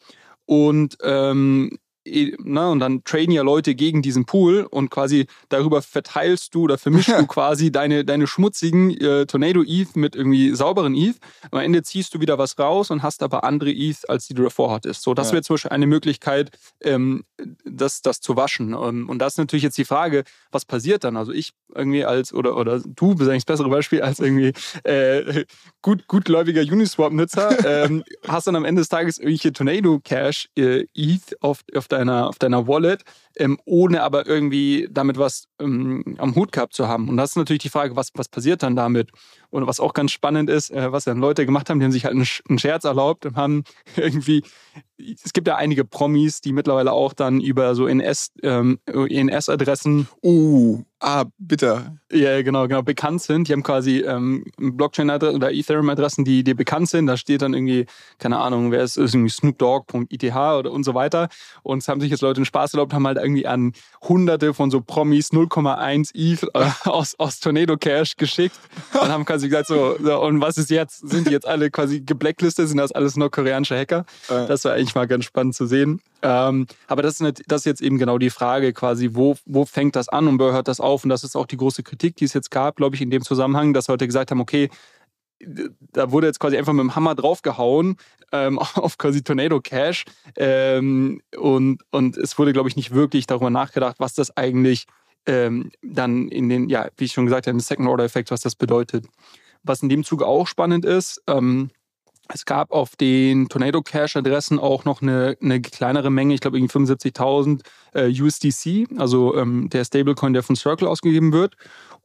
[0.47, 6.55] und ähm, ne, und dann traden ja Leute gegen diesen Pool und quasi darüber verteilst
[6.55, 11.16] du oder vermischst du quasi deine, deine schmutzigen äh, Tornado ETH mit irgendwie sauberen ETH.
[11.51, 14.45] Am Ende ziehst du wieder was raus und hast aber andere ETH, als die du
[14.45, 15.03] davor hattest.
[15.03, 15.35] So, das ja.
[15.35, 16.51] wäre zum Beispiel eine Möglichkeit,
[16.83, 17.25] ähm,
[17.64, 18.75] das, das zu waschen.
[18.75, 21.16] Und, und das ist natürlich jetzt die Frage, was passiert dann?
[21.16, 24.53] Also ich irgendwie als, oder, oder du bist eigentlich das bessere Beispiel als irgendwie
[24.85, 25.45] äh,
[25.83, 31.37] gut, gutgläubiger Uniswap-Nutzer, ähm, hast dann am Ende des Tages irgendwelche Tornado Cash äh, ETH
[31.40, 33.03] auf, auf deiner, auf deiner Wallet,
[33.37, 37.09] ähm, ohne aber irgendwie damit was ähm, am Hut gehabt zu haben.
[37.09, 39.11] Und das ist natürlich die Frage, was, was passiert dann damit?
[39.57, 42.05] Und was auch ganz spannend ist, äh, was dann Leute gemacht haben, die haben sich
[42.05, 43.64] halt einen, Scherz erlaubt und haben
[43.97, 44.42] irgendwie
[44.99, 51.27] es gibt ja einige Promis, die mittlerweile auch dann über so NS-Adressen ähm, uh, Ah,
[51.37, 51.99] bitte.
[52.11, 53.49] Ja, genau, genau, bekannt sind.
[53.49, 57.07] Die haben quasi ähm, Blockchain-Adressen oder Ethereum-Adressen, die dir bekannt sind.
[57.07, 57.85] Da steht dann irgendwie,
[58.19, 61.29] keine Ahnung, wer ist, ist irgendwie snoopdogg.eth oder und so weiter.
[61.62, 63.75] Und es haben sich jetzt Leute einen Spaß erlaubt, haben halt irgendwie an
[64.09, 68.59] hunderte von so Promis 0,1 ETH äh, aus, aus Tornado Cash geschickt
[68.95, 71.09] und haben quasi gesagt, so, so, und was ist jetzt?
[71.09, 72.69] Sind die jetzt alle quasi geblacklistet?
[72.69, 74.05] Sind das alles nur koreanische Hacker?
[74.29, 74.47] Äh.
[74.47, 76.01] Das war eigentlich mal ganz spannend zu sehen.
[76.23, 79.65] Ähm, aber das ist, nicht, das ist jetzt eben genau die Frage quasi, wo, wo
[79.65, 81.05] fängt das an und wo hört das auf?
[81.05, 83.23] Und das ist auch die große Kritik, die es jetzt gab, glaube ich, in dem
[83.23, 84.71] Zusammenhang, dass Leute gesagt haben, okay,
[85.93, 87.97] da wurde jetzt quasi einfach mit dem Hammer draufgehauen
[88.33, 90.05] ähm, auf quasi Tornado Cash
[90.37, 94.87] ähm, und, und es wurde, glaube ich, nicht wirklich darüber nachgedacht, was das eigentlich
[95.27, 98.41] ähm, dann in den, ja, wie ich schon gesagt habe, den Second Order Effekt, was
[98.41, 99.07] das bedeutet.
[99.62, 101.71] Was in dem Zuge auch spannend ist, ähm,
[102.29, 106.59] es gab auf den Tornado Cash Adressen auch noch eine, eine kleinere Menge, ich glaube
[106.59, 107.61] irgendwie 75.000
[107.95, 111.57] äh, USDC, also ähm, der Stablecoin, der von Circle ausgegeben wird.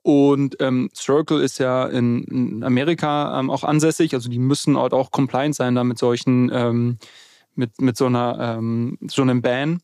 [0.03, 4.93] Und ähm, Circle ist ja in, in Amerika ähm, auch ansässig, also die müssen halt
[4.93, 6.97] auch compliant sein da mit solchen, ähm,
[7.55, 9.81] mit, mit so einer ähm, so einem Ban.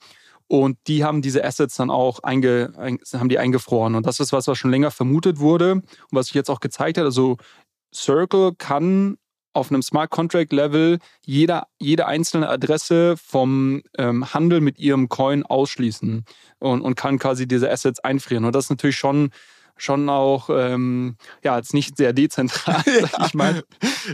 [0.47, 3.95] Und die haben diese Assets dann auch einge, ein, haben die eingefroren.
[3.95, 6.97] Und das ist was, was schon länger vermutet wurde und was sich jetzt auch gezeigt
[6.97, 7.05] hat.
[7.05, 7.37] Also
[7.93, 9.17] Circle kann
[9.57, 15.43] auf einem Smart Contract Level jeder, jede einzelne Adresse vom ähm, Handel mit ihrem Coin
[15.43, 16.23] ausschließen
[16.59, 18.45] und, und kann quasi diese Assets einfrieren.
[18.45, 19.31] Und das ist natürlich schon
[19.79, 23.63] schon auch ähm, ja jetzt nicht sehr dezentral, sag ich mal,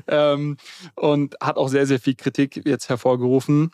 [0.07, 0.57] ähm,
[0.95, 3.71] und hat auch sehr sehr viel Kritik jetzt hervorgerufen.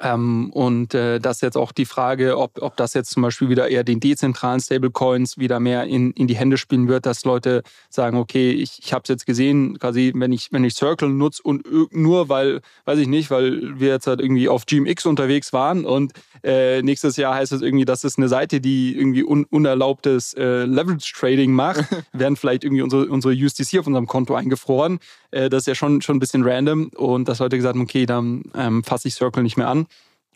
[0.00, 3.48] Ähm, und äh, das ist jetzt auch die Frage, ob, ob das jetzt zum Beispiel
[3.48, 7.62] wieder eher den dezentralen Stablecoins wieder mehr in, in die Hände spielen wird, dass Leute
[7.88, 11.42] sagen, okay, ich, ich habe es jetzt gesehen, quasi, wenn ich, wenn ich Circle nutze
[11.42, 15.84] und nur weil, weiß ich nicht, weil wir jetzt halt irgendwie auf GMX unterwegs waren
[15.84, 20.34] und äh, nächstes Jahr heißt es irgendwie, das ist eine Seite, die irgendwie un, unerlaubtes
[20.34, 24.98] äh, Leverage Trading macht, werden vielleicht irgendwie unsere, unsere USDC auf unserem Konto eingefroren.
[25.30, 28.06] Äh, das ist ja schon, schon ein bisschen random und dass Leute gesagt haben, okay,
[28.06, 29.86] dann ähm, fasse ich Circle nicht mehr an.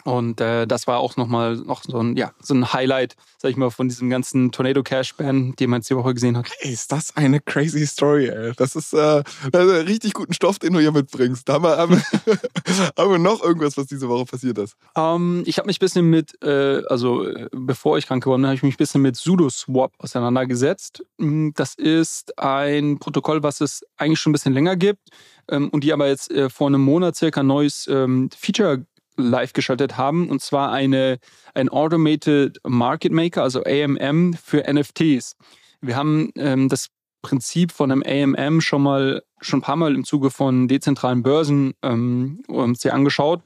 [0.05, 3.57] Und äh, das war auch nochmal noch so ein, ja, so ein Highlight, sag ich
[3.57, 6.51] mal, von diesem ganzen Tornado Cash Ban, den man jetzt die Woche gesehen hat.
[6.61, 8.53] Ey, ist das eine crazy Story, ey.
[8.57, 11.49] Das ist, äh, das ist richtig guten Stoff, den du hier mitbringst.
[11.49, 12.03] Da haben wir, haben,
[12.99, 14.77] haben wir noch irgendwas, was diese Woche passiert ist?
[14.95, 18.49] Um, ähm, ich habe mich ein bisschen mit, äh, also bevor ich krank geworden bin,
[18.49, 21.03] habe ich mich ein bisschen mit SudoSwap auseinandergesetzt.
[21.19, 25.09] Mm, das ist ein Protokoll, was es eigentlich schon ein bisschen länger gibt
[25.49, 28.85] ähm, und die aber jetzt äh, vor einem Monat circa ein neues ähm, Feature
[29.17, 31.19] live geschaltet haben, und zwar eine,
[31.55, 35.37] ein Automated Market Maker, also AMM für NFTs.
[35.81, 36.89] Wir haben ähm, das
[37.23, 41.75] Prinzip von einem AMM schon mal schon ein paar Mal im Zuge von dezentralen Börsen
[41.83, 43.43] ähm, uns hier angeschaut,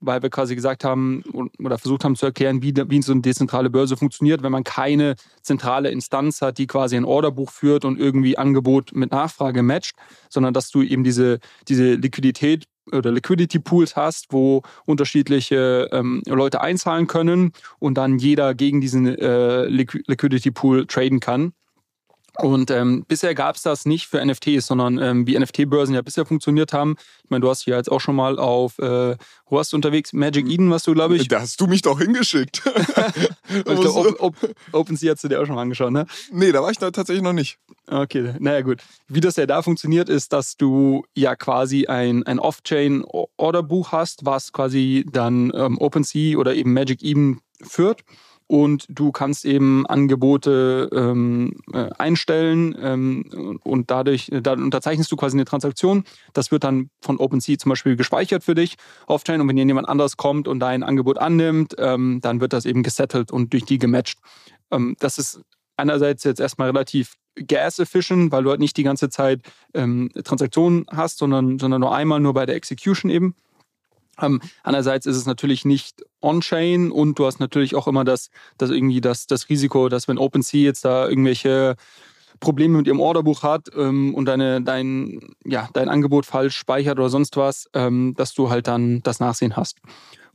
[0.00, 1.22] weil wir quasi gesagt haben
[1.58, 5.14] oder versucht haben zu erklären, wie, wie so eine dezentrale Börse funktioniert, wenn man keine
[5.42, 9.96] zentrale Instanz hat, die quasi ein Orderbuch führt und irgendwie Angebot mit Nachfrage matcht,
[10.28, 16.60] sondern dass du eben diese, diese Liquidität oder Liquidity Pools hast, wo unterschiedliche ähm, Leute
[16.60, 21.52] einzahlen können und dann jeder gegen diesen äh, Liquidity Pool traden kann.
[22.38, 26.26] Und ähm, bisher gab es das nicht für NFTs, sondern ähm, wie NFT-Börsen ja bisher
[26.26, 26.96] funktioniert haben.
[27.24, 29.16] Ich meine, du hast hier jetzt auch schon mal auf, äh,
[29.48, 30.12] wo hast du unterwegs?
[30.12, 31.28] Magic Eden, was du, glaube ich.
[31.28, 32.62] Da hast du mich doch hingeschickt.
[33.48, 34.36] ich glaube, Op
[34.72, 36.06] OpenSea hast du dir auch schon mal angeschaut, ne?
[36.30, 37.58] Nee, da war ich da tatsächlich noch nicht.
[37.86, 38.82] Okay, naja, gut.
[39.08, 44.52] Wie das ja da funktioniert, ist, dass du ja quasi ein, ein Off-Chain-Orderbuch hast, was
[44.52, 48.02] quasi dann ähm, OpenSea oder eben Magic Eden führt
[48.46, 55.36] und du kannst eben Angebote ähm, äh, einstellen ähm, und dadurch da unterzeichnest du quasi
[55.36, 56.04] eine Transaktion.
[56.32, 60.16] Das wird dann von OpenSea zum Beispiel gespeichert für dich auf-chain und wenn jemand anders
[60.16, 64.18] kommt und dein Angebot annimmt, ähm, dann wird das eben gesettelt und durch die gematcht.
[64.70, 65.40] Ähm, das ist
[65.76, 69.40] einerseits jetzt erstmal relativ gas-efficient, weil du halt nicht die ganze Zeit
[69.74, 73.34] ähm, Transaktionen hast, sondern, sondern nur einmal nur bei der Execution eben.
[74.20, 78.70] Ähm, andererseits ist es natürlich nicht on-chain und du hast natürlich auch immer das, das
[78.70, 81.76] irgendwie das, das Risiko, dass wenn OpenSea jetzt da irgendwelche
[82.40, 87.08] Probleme mit ihrem Orderbuch hat ähm, und deine, dein, ja, dein Angebot falsch speichert oder
[87.08, 89.78] sonst was, ähm, dass du halt dann das Nachsehen hast.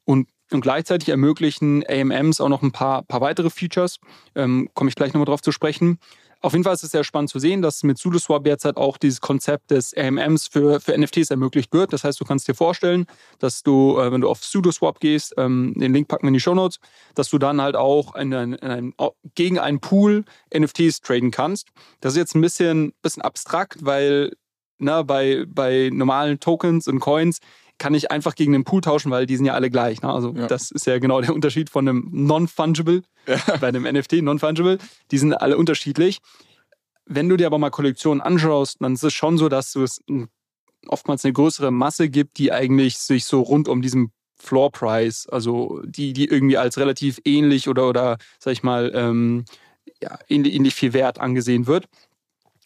[0.03, 3.99] Und, und gleichzeitig ermöglichen AMMs auch noch ein paar, paar weitere Features,
[4.35, 5.99] ähm, komme ich gleich nochmal drauf zu sprechen.
[6.41, 8.97] Auf jeden Fall ist es sehr spannend zu sehen, dass mit SudoSwap jetzt halt auch
[8.97, 11.93] dieses Konzept des AMMs für, für NFTs ermöglicht wird.
[11.93, 13.05] Das heißt, du kannst dir vorstellen,
[13.37, 16.39] dass du, äh, wenn du auf SudoSwap gehst, ähm, den Link packen wir in die
[16.39, 16.79] Show Notes,
[17.13, 18.93] dass du dann halt auch in ein, in ein,
[19.35, 20.25] gegen einen Pool
[20.55, 21.67] NFTs traden kannst.
[21.99, 24.31] Das ist jetzt ein bisschen, bisschen abstrakt, weil
[24.79, 27.39] na, bei, bei normalen Tokens und Coins
[27.81, 30.03] kann ich einfach gegen den Pool tauschen, weil die sind ja alle gleich.
[30.03, 30.13] Ne?
[30.13, 30.45] Also ja.
[30.45, 33.37] das ist ja genau der Unterschied von einem Non-Fungible ja.
[33.59, 34.77] bei einem NFT, Non-Fungible.
[35.09, 36.19] Die sind alle unterschiedlich.
[37.07, 39.99] Wenn du dir aber mal Kollektionen anschaust, dann ist es schon so, dass es
[40.85, 45.81] oftmals eine größere Masse gibt, die eigentlich sich so rund um diesen Floor Price, also
[45.83, 49.45] die, die irgendwie als relativ ähnlich oder, oder sag ich mal, ähm,
[50.03, 51.87] ja, ähnlich, ähnlich viel wert angesehen wird.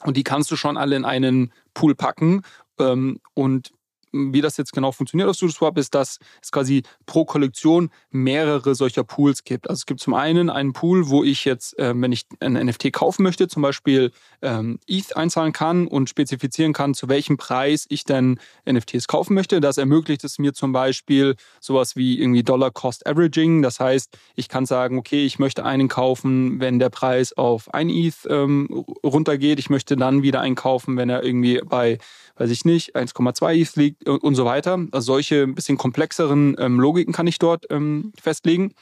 [0.04, 2.42] Und die kannst du schon alle in einen Pool packen.
[2.78, 3.72] Ähm, und
[4.16, 9.04] wie das jetzt genau funktioniert auf SudoSwap, ist, dass es quasi pro Kollektion mehrere solcher
[9.04, 9.70] Pools gibt.
[9.70, 12.94] Also es gibt zum einen einen Pool, wo ich jetzt, äh, wenn ich ein NFT
[12.94, 18.06] kaufen möchte, zum Beispiel ähm, ETH einzahlen kann und spezifizieren kann, zu welchem Preis ich
[18.06, 19.62] denn NFTs kaufen möchte.
[19.62, 23.62] Das ermöglicht es mir zum Beispiel sowas wie irgendwie Dollar Cost Averaging.
[23.62, 27.90] Das heißt, ich kann sagen, okay, ich möchte einen kaufen, wenn der Preis auf ein
[27.90, 29.60] ETH ähm, runtergeht.
[29.60, 31.98] Ich möchte dann wieder einen kaufen, wenn er irgendwie bei
[32.38, 34.80] weiß ich nicht, 1,2 ETH liegt und so weiter.
[34.92, 38.74] Also solche ein bisschen komplexeren ähm, Logiken kann ich dort ähm, festlegen.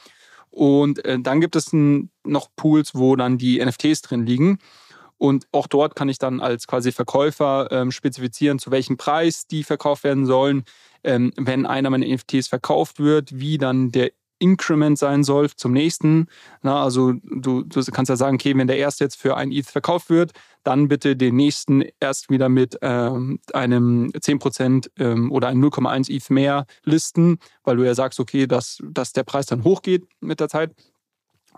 [0.50, 4.58] Und äh, dann gibt es ein, noch Pools, wo dann die NFTs drin liegen.
[5.18, 9.64] Und auch dort kann ich dann als quasi Verkäufer ähm, spezifizieren, zu welchem Preis die
[9.64, 10.64] verkauft werden sollen.
[11.02, 14.12] Ähm, wenn einer meiner NFTs verkauft wird, wie dann der
[14.44, 16.26] Increment sein soll zum nächsten.
[16.62, 19.66] Na, also du, du kannst ja sagen, okay, wenn der erste jetzt für ein ETH
[19.66, 20.32] verkauft wird,
[20.64, 26.28] dann bitte den nächsten erst wieder mit ähm, einem 10% ähm, oder einem 0,1 ETH
[26.30, 30.48] mehr listen, weil du ja sagst, okay, dass, dass der Preis dann hochgeht mit der
[30.48, 30.74] Zeit.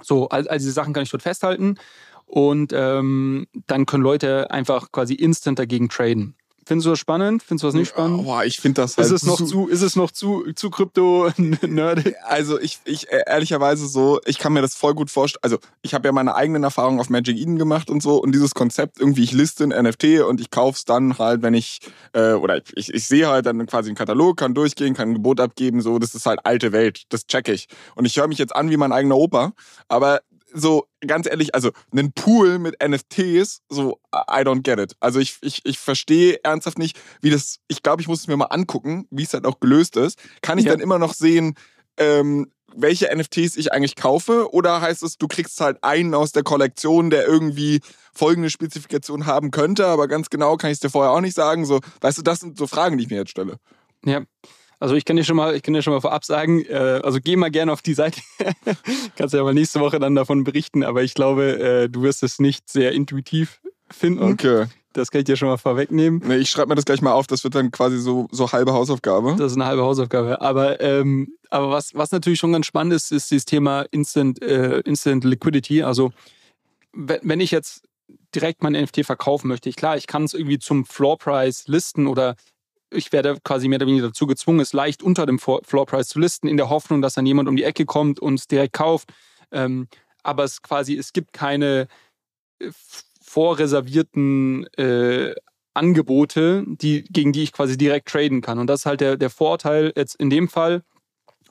[0.03, 1.77] So, all, all diese Sachen kann ich dort festhalten.
[2.25, 6.35] Und ähm, dann können Leute einfach quasi instant dagegen traden.
[6.68, 7.44] Findest du das spannend?
[7.44, 8.24] Findest du das nicht spannend?
[8.24, 12.16] Boah, ich finde das halt ist es noch zu, ist es noch zu, zu krypto-nerdig?
[12.26, 15.42] Also ich, ich äh, ehrlicherweise so, ich kann mir das voll gut vorstellen.
[15.42, 18.52] Also ich habe ja meine eigenen Erfahrungen auf Magic Eden gemacht und so und dieses
[18.52, 21.79] Konzept irgendwie, ich liste ein NFT und ich kauf's dann halt, wenn ich,
[22.14, 25.14] äh, oder ich, ich, ich sehe halt dann quasi einen Katalog, kann durchgehen, kann ein
[25.14, 27.68] Gebot abgeben, so, das ist halt alte Welt, das check ich.
[27.94, 29.52] Und ich höre mich jetzt an wie mein eigener Opa,
[29.87, 30.20] aber
[30.56, 34.96] so ganz ehrlich, also einen Pool mit NFTs, so I don't get it.
[35.00, 38.36] Also ich, ich, ich verstehe ernsthaft nicht, wie das, ich glaube, ich muss es mir
[38.36, 40.18] mal angucken, wie es halt auch gelöst ist.
[40.42, 40.72] Kann ich ja.
[40.72, 41.54] dann immer noch sehen,
[41.98, 44.52] ähm, welche NFTs ich eigentlich kaufe?
[44.52, 47.80] Oder heißt es, du kriegst halt einen aus der Kollektion, der irgendwie
[48.12, 51.64] folgende Spezifikation haben könnte, aber ganz genau kann ich es dir vorher auch nicht sagen.
[51.64, 53.58] So, weißt du, das sind so Fragen, die ich mir jetzt stelle.
[54.04, 54.22] Ja.
[54.78, 57.18] Also ich kann dir schon mal, ich kann dir schon mal vorab sagen, äh, also
[57.22, 58.20] geh mal gerne auf die Seite.
[59.16, 62.38] Kannst ja mal nächste Woche dann davon berichten, aber ich glaube, äh, du wirst es
[62.38, 63.60] nicht sehr intuitiv
[63.90, 64.22] finden.
[64.22, 64.66] Okay.
[64.92, 66.22] Das kann ich dir schon mal vorwegnehmen.
[66.24, 68.72] Nee, ich schreibe mir das gleich mal auf, das wird dann quasi so, so halbe
[68.72, 69.36] Hausaufgabe.
[69.38, 70.40] Das ist eine halbe Hausaufgabe.
[70.40, 74.80] Aber, ähm, aber was, was natürlich schon ganz spannend ist, ist dieses Thema Instant, äh,
[74.80, 75.82] Instant Liquidity.
[75.82, 76.12] Also
[76.92, 77.82] wenn ich jetzt
[78.34, 82.06] direkt mein NFT verkaufen möchte, ich, klar, ich kann es irgendwie zum Floor Price listen
[82.06, 82.36] oder
[82.96, 86.48] ich werde quasi mehr oder weniger dazu gezwungen, es leicht unter dem Floorpreis zu listen,
[86.48, 89.12] in der Hoffnung, dass dann jemand um die Ecke kommt und es direkt kauft.
[89.52, 89.88] Ähm,
[90.22, 91.88] aber es quasi, es gibt keine
[92.59, 92.70] äh,
[93.20, 95.35] vorreservierten äh,
[95.74, 98.59] Angebote, die, gegen die ich quasi direkt traden kann.
[98.59, 100.82] Und das ist halt der, der Vorteil jetzt in dem Fall,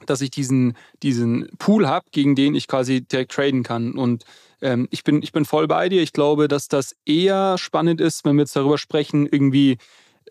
[0.05, 3.93] dass ich diesen, diesen Pool habe, gegen den ich quasi direkt traden kann.
[3.93, 4.25] Und
[4.61, 6.01] ähm, ich, bin, ich bin voll bei dir.
[6.01, 9.77] Ich glaube, dass das eher spannend ist, wenn wir jetzt darüber sprechen, irgendwie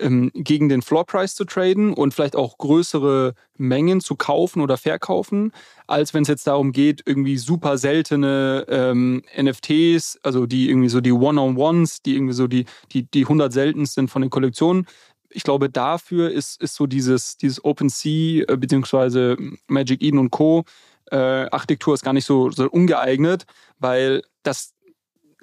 [0.01, 4.77] ähm, gegen den Floor Price zu traden und vielleicht auch größere Mengen zu kaufen oder
[4.77, 5.53] verkaufen,
[5.87, 11.01] als wenn es jetzt darum geht, irgendwie super seltene ähm, NFTs, also die irgendwie so
[11.01, 14.87] die One-on-Ones, die irgendwie so die, die, die 100 seltensten von den Kollektionen.
[15.31, 20.65] Ich glaube, dafür ist, ist so dieses, dieses OpenSea äh, beziehungsweise Magic Eden und Co.
[21.11, 23.45] Äh, Architektur ist gar nicht so, so ungeeignet,
[23.79, 24.74] weil das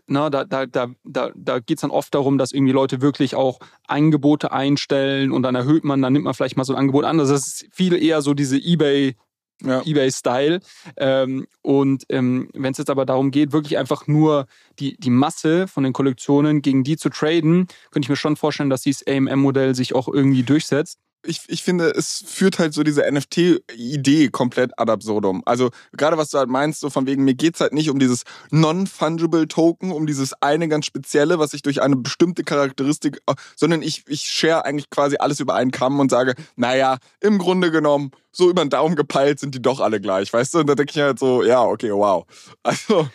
[0.07, 3.35] na, da da, da, da, da geht es dann oft darum, dass irgendwie Leute wirklich
[3.35, 7.05] auch Angebote einstellen und dann erhöht man, dann nimmt man vielleicht mal so ein Angebot
[7.05, 7.19] an.
[7.19, 9.15] Also das ist viel eher so diese Ebay,
[9.63, 9.81] ja.
[9.85, 10.59] Ebay-Style.
[10.97, 14.47] Ähm, und ähm, wenn es jetzt aber darum geht, wirklich einfach nur
[14.79, 18.69] die, die Masse von den Kollektionen gegen die zu traden, könnte ich mir schon vorstellen,
[18.69, 23.09] dass dieses AMM-Modell sich auch irgendwie durchsetzt ich, ich finde, es führt halt so diese
[23.09, 25.43] NFT-Idee komplett ad absurdum.
[25.45, 28.23] Also gerade was du halt meinst, so von wegen, mir geht's halt nicht um dieses
[28.49, 33.21] non-fungible Token, um dieses eine ganz spezielle, was ich durch eine bestimmte Charakteristik,
[33.55, 37.71] sondern ich, ich share eigentlich quasi alles über einen Kamm und sage, naja, im Grunde
[37.71, 40.59] genommen, so über den Daumen gepeilt sind die doch alle gleich, weißt du?
[40.59, 42.25] Und da denke ich halt so, ja, okay, wow.
[42.63, 43.09] Also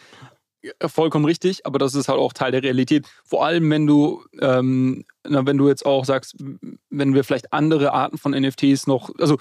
[0.87, 3.07] vollkommen richtig, aber das ist halt auch Teil der Realität.
[3.25, 6.37] Vor allem, wenn du, ähm, na, wenn du jetzt auch sagst,
[6.91, 9.39] wenn wir vielleicht andere Arten von NFTs noch, also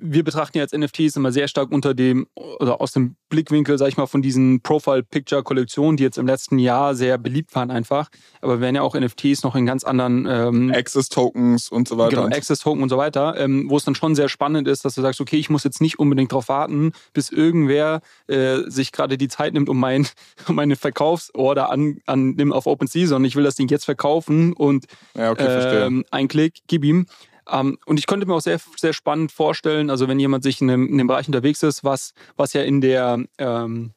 [0.00, 3.96] wir betrachten jetzt NFTs immer sehr stark unter dem oder aus dem Blickwinkel, sag ich
[3.96, 8.08] mal, von diesen Profile-Picture-Kollektionen, die jetzt im letzten Jahr sehr beliebt waren einfach.
[8.40, 12.22] Aber wir werden ja auch NFTs noch in ganz anderen ähm, Access-Tokens und so weiter.
[12.22, 15.02] Genau, Access-Token und so weiter, ähm, wo es dann schon sehr spannend ist, dass du
[15.02, 19.28] sagst, okay, ich muss jetzt nicht unbedingt darauf warten, bis irgendwer äh, sich gerade die
[19.28, 20.06] Zeit nimmt, um, mein,
[20.48, 25.30] meine Verkaufsorder an, annimmt auf OpenSea, sondern ich will das Ding jetzt verkaufen und ja,
[25.30, 27.06] okay, äh, ein Klick, gib ihm.
[27.50, 30.68] Ähm, und ich könnte mir auch sehr, sehr spannend vorstellen, also wenn jemand sich in
[30.68, 33.92] dem, in dem Bereich unterwegs ist, was, was ja in der, ähm,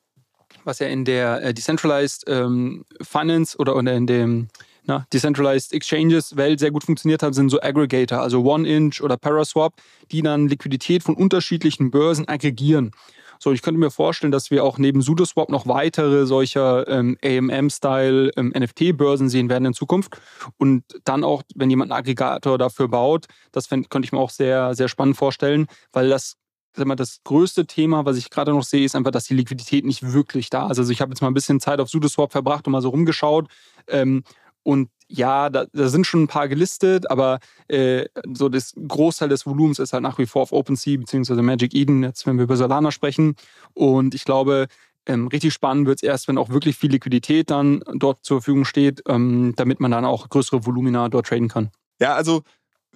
[0.64, 4.48] was ja in der äh, Decentralized ähm, Finance oder, oder in dem
[4.88, 9.74] na, Decentralized Exchanges Welt sehr gut funktioniert hat, sind so Aggregator, also OneInch oder Paraswap,
[10.12, 12.92] die dann Liquidität von unterschiedlichen Börsen aggregieren.
[13.40, 18.32] So, ich könnte mir vorstellen, dass wir auch neben SudoSwap noch weitere solcher ähm, AMM-Style
[18.36, 20.20] ähm, NFT-Börsen sehen werden in Zukunft.
[20.58, 24.30] Und dann auch, wenn jemand einen Aggregator dafür baut, das fänd, könnte ich mir auch
[24.30, 26.38] sehr, sehr spannend vorstellen, weil das
[26.78, 30.50] das größte Thema, was ich gerade noch sehe, ist einfach, dass die Liquidität nicht wirklich
[30.50, 30.78] da ist.
[30.78, 33.48] Also ich habe jetzt mal ein bisschen Zeit auf SudoSwap verbracht und mal so rumgeschaut.
[33.88, 34.24] Ähm,
[34.64, 39.46] und ja, da, da, sind schon ein paar gelistet, aber äh, so das Großteil des
[39.46, 41.42] Volumens ist halt nach wie vor auf OpenSea bzw.
[41.42, 43.36] Magic Eden, jetzt wenn wir über Solana sprechen.
[43.74, 44.68] Und ich glaube,
[45.06, 48.66] ähm, richtig spannend wird es erst, wenn auch wirklich viel Liquidität dann dort zur Verfügung
[48.66, 51.70] steht, ähm, damit man dann auch größere Volumina dort traden kann.
[52.00, 52.42] Ja, also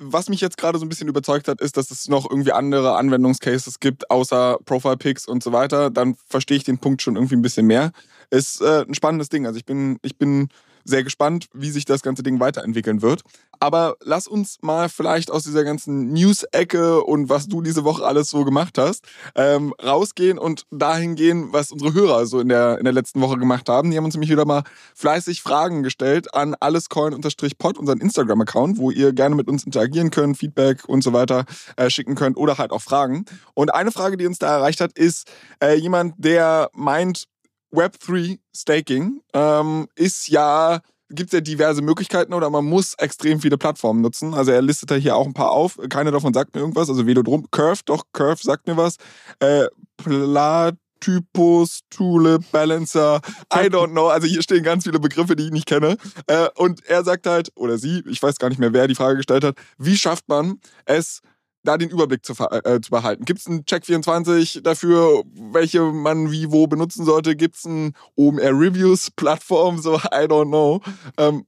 [0.02, 2.96] was mich jetzt gerade so ein bisschen überzeugt hat, ist, dass es noch irgendwie andere
[2.96, 5.90] Anwendungscases gibt, außer Profile Picks und so weiter.
[5.90, 7.92] Dann verstehe ich den Punkt schon irgendwie ein bisschen mehr.
[8.30, 9.46] Ist äh, ein spannendes Ding.
[9.46, 10.50] Also ich bin, ich bin
[10.90, 13.22] sehr gespannt, wie sich das ganze Ding weiterentwickeln wird.
[13.60, 18.30] Aber lass uns mal vielleicht aus dieser ganzen News-Ecke und was du diese Woche alles
[18.30, 22.86] so gemacht hast, ähm, rausgehen und dahin gehen, was unsere Hörer so in der, in
[22.86, 23.92] der letzten Woche gemacht haben.
[23.92, 24.64] Die haben uns nämlich wieder mal
[24.96, 30.88] fleißig Fragen gestellt an allescoin-pod, unseren Instagram-Account, wo ihr gerne mit uns interagieren könnt, Feedback
[30.88, 33.26] und so weiter äh, schicken könnt oder halt auch Fragen.
[33.54, 35.30] Und eine Frage, die uns da erreicht hat, ist
[35.62, 37.28] äh, jemand, der meint,
[37.74, 43.58] Web3 Staking ähm, ist ja, gibt es ja diverse Möglichkeiten oder man muss extrem viele
[43.58, 44.34] Plattformen nutzen.
[44.34, 45.78] Also er listet da hier auch ein paar auf.
[45.90, 46.90] Keine davon sagt mir irgendwas.
[46.90, 48.96] Also Velodrom, Curve, doch, Curve sagt mir was.
[49.40, 53.22] Äh, Platypus, Tulip, Balancer,
[53.54, 54.08] I don't know.
[54.08, 55.98] Also hier stehen ganz viele Begriffe, die ich nicht kenne.
[56.28, 59.18] Äh, und er sagt halt, oder sie, ich weiß gar nicht mehr, wer die Frage
[59.18, 61.22] gestellt hat, wie schafft man es,
[61.70, 63.26] da den Überblick zu, äh, zu behalten.
[63.26, 67.36] Gibt es einen Check24 dafür, welche man wie wo benutzen sollte?
[67.36, 69.78] Gibt es ein OMR Reviews Plattform?
[69.78, 70.82] So, I don't know.
[71.18, 71.46] Ähm,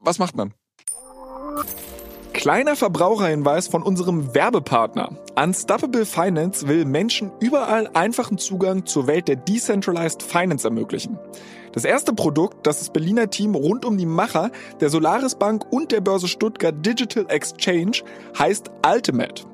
[0.00, 0.52] was macht man?
[2.34, 5.16] Kleiner Verbraucherhinweis von unserem Werbepartner.
[5.36, 11.18] Unstoppable Finance will Menschen überall einfachen Zugang zur Welt der Decentralized Finance ermöglichen.
[11.72, 14.50] Das erste Produkt, das das Berliner Team rund um die Macher
[14.80, 18.02] der Solaris Bank und der Börse Stuttgart Digital Exchange
[18.38, 19.53] heißt Ultimate.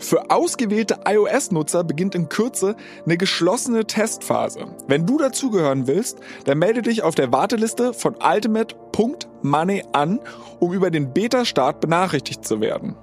[0.00, 4.74] Für ausgewählte iOS-Nutzer beginnt in Kürze eine geschlossene Testphase.
[4.88, 10.20] Wenn du dazugehören willst, dann melde dich auf der Warteliste von ultimate.money an,
[10.58, 12.96] um über den Beta-Start benachrichtigt zu werden.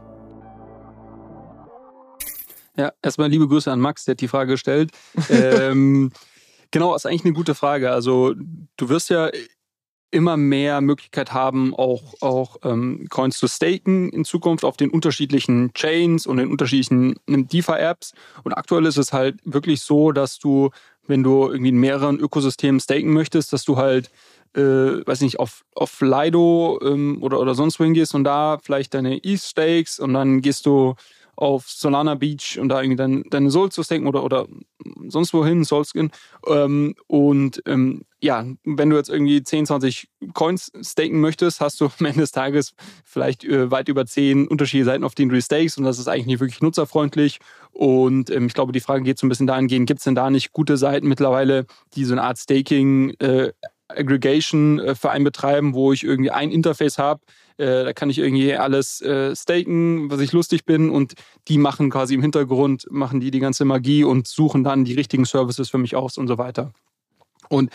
[2.75, 4.91] Ja, erstmal liebe Grüße an Max, der hat die Frage gestellt.
[5.29, 6.11] ähm,
[6.71, 7.91] genau, ist eigentlich eine gute Frage.
[7.91, 9.29] Also du wirst ja
[10.17, 15.71] immer mehr Möglichkeit haben, auch, auch ähm, Coins zu staken in Zukunft auf den unterschiedlichen
[15.73, 18.13] Chains und den unterschiedlichen ähm, DeFi-Apps.
[18.43, 20.71] Und aktuell ist es halt wirklich so, dass du,
[21.05, 24.09] wenn du irgendwie in mehreren Ökosystemen staken möchtest, dass du halt,
[24.55, 24.61] äh,
[25.05, 29.23] weiß nicht, auf, auf Lido ähm, oder, oder sonst wohin gehst und da vielleicht deine
[29.23, 30.95] ETH stakes und dann gehst du
[31.35, 34.47] auf Solana Beach und da irgendwie dein, deine Soul zu staken oder, oder
[35.07, 36.09] sonst wohin, Soulskin.
[36.47, 41.85] Ähm, und ähm, ja, wenn du jetzt irgendwie 10, 20 Coins staken möchtest, hast du
[41.85, 45.77] am Ende des Tages vielleicht äh, weit über 10 unterschiedliche Seiten, auf denen du stakes
[45.77, 47.39] und das ist eigentlich nicht wirklich nutzerfreundlich.
[47.71, 50.29] Und ähm, ich glaube, die Frage geht so ein bisschen dahingehend, gibt es denn da
[50.29, 53.51] nicht gute Seiten mittlerweile, die so eine Art Staking äh,
[53.89, 57.21] Aggregation-Verein betreiben, wo ich irgendwie ein Interface habe.
[57.57, 60.89] Äh, da kann ich irgendwie alles äh, staken, was ich lustig bin.
[60.89, 61.13] Und
[61.47, 65.25] die machen quasi im Hintergrund, machen die die ganze Magie und suchen dann die richtigen
[65.25, 66.73] Services für mich aus und so weiter.
[67.49, 67.71] Und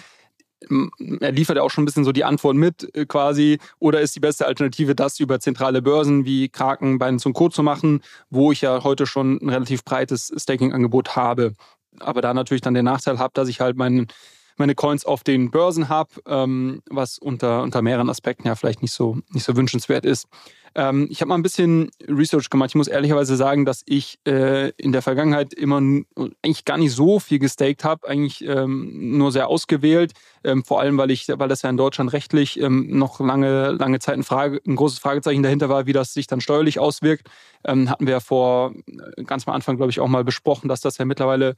[1.20, 3.58] er liefert ja auch schon ein bisschen so die Antwort mit äh, quasi.
[3.78, 7.48] Oder ist die beste Alternative, das über zentrale Börsen wie Kraken, Binance und Co.
[7.48, 11.54] zu machen, wo ich ja heute schon ein relativ breites Staking-Angebot habe.
[12.00, 14.08] Aber da natürlich dann den Nachteil habe, dass ich halt meinen
[14.56, 18.92] meine Coins auf den Börsen habe, ähm, was unter, unter mehreren Aspekten ja vielleicht nicht
[18.92, 20.28] so, nicht so wünschenswert ist.
[20.74, 22.70] Ähm, ich habe mal ein bisschen Research gemacht.
[22.70, 27.20] Ich muss ehrlicherweise sagen, dass ich äh, in der Vergangenheit immer eigentlich gar nicht so
[27.20, 30.12] viel gestaked habe, eigentlich ähm, nur sehr ausgewählt.
[30.44, 33.98] Ähm, vor allem, weil ich, weil das ja in Deutschland rechtlich ähm, noch lange, lange
[33.98, 37.28] Zeit ein, Frage, ein großes Fragezeichen dahinter war, wie das sich dann steuerlich auswirkt.
[37.64, 40.98] Ähm, hatten wir vor äh, ganz am Anfang, glaube ich, auch mal besprochen, dass das
[40.98, 41.54] ja mittlerweile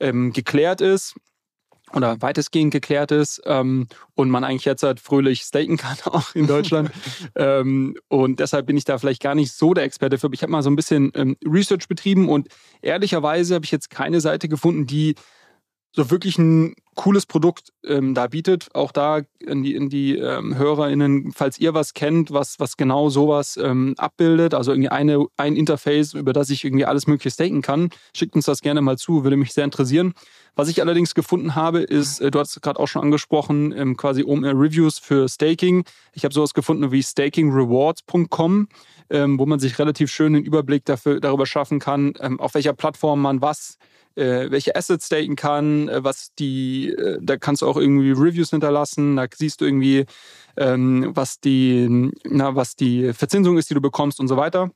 [0.00, 1.16] geklärt ist
[1.94, 6.46] oder weitestgehend geklärt ist ähm, und man eigentlich jetzt halt fröhlich staken kann, auch in
[6.46, 6.90] Deutschland.
[7.36, 10.30] ähm, und deshalb bin ich da vielleicht gar nicht so der Experte für.
[10.32, 12.48] Ich habe mal so ein bisschen ähm, Research betrieben und
[12.82, 15.14] ehrlicherweise habe ich jetzt keine Seite gefunden, die
[15.92, 18.68] so wirklich ein cooles Produkt ähm, da bietet.
[18.74, 23.08] Auch da in die, in die ähm, HörerInnen, falls ihr was kennt, was, was genau
[23.08, 27.62] sowas ähm, abbildet, also irgendwie eine, ein Interface, über das ich irgendwie alles Mögliche staken
[27.62, 30.12] kann, schickt uns das gerne mal zu, würde mich sehr interessieren.
[30.56, 33.96] Was ich allerdings gefunden habe, ist, äh, du hast es gerade auch schon angesprochen, ähm,
[33.96, 35.84] quasi OMR-Reviews für Staking.
[36.12, 38.68] Ich habe sowas gefunden wie stakingrewards.com,
[39.10, 42.72] ähm, wo man sich relativ schön einen Überblick dafür, darüber schaffen kann, ähm, auf welcher
[42.72, 43.78] Plattform man was
[44.18, 48.50] äh, welche Assets staken kann, äh, was die, äh, da kannst du auch irgendwie Reviews
[48.50, 50.06] hinterlassen, da siehst du irgendwie,
[50.56, 54.70] ähm, was die, na, was die Verzinsung ist, die du bekommst und so weiter.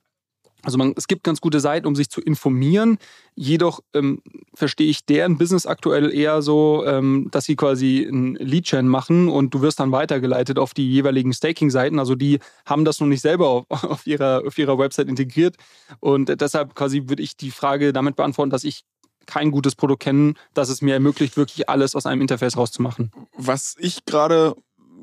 [0.65, 2.99] Also man, es gibt ganz gute Seiten, um sich zu informieren.
[3.35, 4.23] Jedoch ähm,
[4.55, 9.53] verstehe ich deren Business aktuell eher so, ähm, dass sie quasi ein Lead-Chain machen und
[9.55, 11.99] du wirst dann weitergeleitet auf die jeweiligen Staking-Seiten.
[11.99, 15.57] Also die haben das noch nicht selber auf, auf, ihrer, auf ihrer Website integriert.
[15.99, 18.85] Und deshalb quasi würde ich die Frage damit beantworten, dass ich
[19.27, 23.13] kein gutes Produkt kennen, das es mir ermöglicht, wirklich alles aus einem Interface rauszumachen.
[23.37, 24.55] Was ich gerade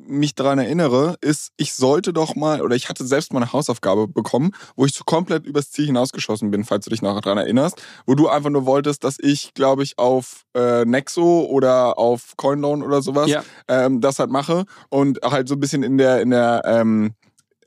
[0.10, 4.08] mich daran erinnere, ist, ich sollte doch mal, oder ich hatte selbst mal eine Hausaufgabe
[4.08, 7.82] bekommen, wo ich so komplett übers Ziel hinausgeschossen bin, falls du dich noch daran erinnerst,
[8.06, 12.82] wo du einfach nur wolltest, dass ich, glaube ich, auf äh, Nexo oder auf Coinloan
[12.82, 13.44] oder sowas ja.
[13.68, 17.14] ähm, das halt mache und halt so ein bisschen in der, in der ähm,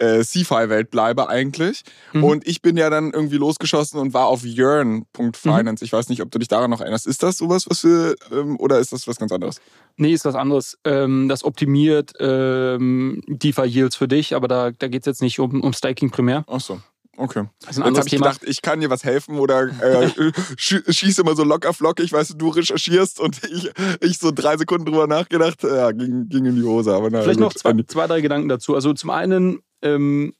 [0.02, 1.82] äh, CFI-Welt bleibe eigentlich.
[2.12, 2.24] Mhm.
[2.24, 5.82] Und ich bin ja dann irgendwie losgeschossen und war auf yearn.finance.
[5.82, 5.86] Mhm.
[5.86, 7.06] Ich weiß nicht, ob du dich daran noch erinnerst.
[7.06, 9.60] Ist das sowas, was wir, ähm, oder ist das was ganz anderes?
[9.96, 10.78] Nee, ist was anderes.
[10.84, 15.60] Ähm, das optimiert ähm, DeFi-Yields für dich, aber da, da geht es jetzt nicht um,
[15.60, 16.44] um Staking primär.
[16.48, 16.80] Ach so.
[17.16, 17.44] Okay.
[17.66, 18.28] Jetzt habe ich Thema.
[18.28, 20.10] gedacht, ich kann dir was helfen oder äh,
[20.56, 24.86] schieße immer so locker flockig, weißt du, du recherchierst und ich, ich so drei Sekunden
[24.86, 26.94] drüber nachgedacht, ja, ging, ging in die Hose.
[26.94, 27.48] Aber na, Vielleicht gut.
[27.48, 28.74] noch zwei, zwei, drei Gedanken dazu.
[28.74, 30.34] Also zum einen, ähm,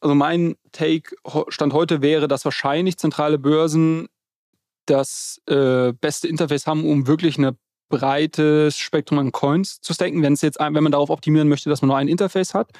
[0.00, 1.16] also mein Take
[1.48, 4.08] Stand heute wäre, dass wahrscheinlich zentrale Börsen
[4.86, 7.56] das äh, beste Interface haben, um wirklich ein
[7.88, 11.82] breites Spektrum an Coins zu staken, wenn es jetzt, wenn man darauf optimieren möchte, dass
[11.82, 12.70] man nur ein Interface hat.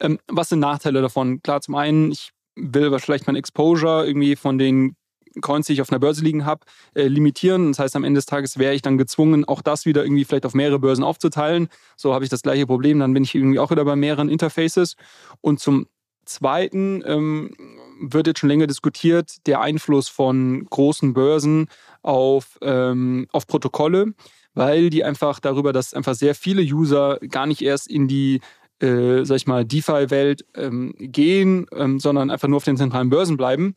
[0.00, 1.42] Ähm, was sind Nachteile davon?
[1.42, 4.94] Klar, zum einen, ich will vielleicht mein Exposure irgendwie von den
[5.40, 6.60] Coins, die ich auf einer Börse liegen habe,
[6.94, 7.68] äh, limitieren.
[7.68, 10.46] Das heißt, am Ende des Tages wäre ich dann gezwungen, auch das wieder irgendwie vielleicht
[10.46, 11.68] auf mehrere Börsen aufzuteilen.
[11.96, 12.98] So habe ich das gleiche Problem.
[12.98, 14.96] Dann bin ich irgendwie auch wieder bei mehreren Interfaces.
[15.40, 15.86] Und zum
[16.24, 17.54] Zweiten ähm,
[18.00, 21.68] wird jetzt schon länger diskutiert, der Einfluss von großen Börsen
[22.02, 24.14] auf, ähm, auf Protokolle,
[24.54, 28.40] weil die einfach darüber, dass einfach sehr viele User gar nicht erst in die
[28.80, 33.36] äh, sag ich mal, DeFi-Welt ähm, gehen, ähm, sondern einfach nur auf den zentralen Börsen
[33.36, 33.74] bleiben.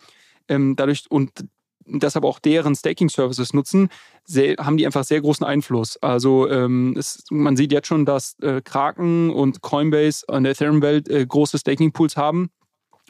[0.47, 1.31] Ähm, dadurch und
[1.85, 3.89] deshalb auch deren Staking-Services nutzen,
[4.23, 5.97] sehr, haben die einfach sehr großen Einfluss.
[5.97, 11.09] Also ähm, es, man sieht jetzt schon, dass äh, Kraken und Coinbase an der Ethereum-Welt
[11.09, 12.51] äh, große Staking-Pools haben.